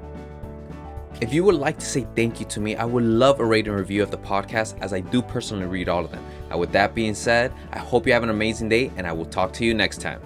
If 1.22 1.32
you 1.32 1.44
would 1.44 1.54
like 1.54 1.78
to 1.78 1.86
say 1.86 2.04
thank 2.16 2.40
you 2.40 2.46
to 2.46 2.58
me, 2.58 2.74
I 2.74 2.84
would 2.84 3.04
love 3.04 3.38
a 3.38 3.44
rating 3.44 3.74
review 3.74 4.02
of 4.02 4.10
the 4.10 4.18
podcast 4.18 4.76
as 4.80 4.92
I 4.92 4.98
do 4.98 5.22
personally 5.22 5.66
read 5.66 5.88
all 5.88 6.04
of 6.04 6.10
them. 6.10 6.26
Now, 6.50 6.58
with 6.58 6.72
that 6.72 6.96
being 6.96 7.14
said, 7.14 7.52
I 7.70 7.78
hope 7.78 8.08
you 8.08 8.12
have 8.12 8.24
an 8.24 8.30
amazing 8.30 8.68
day 8.68 8.90
and 8.96 9.06
I 9.06 9.12
will 9.12 9.26
talk 9.26 9.52
to 9.52 9.64
you 9.64 9.72
next 9.72 10.00
time. 10.00 10.20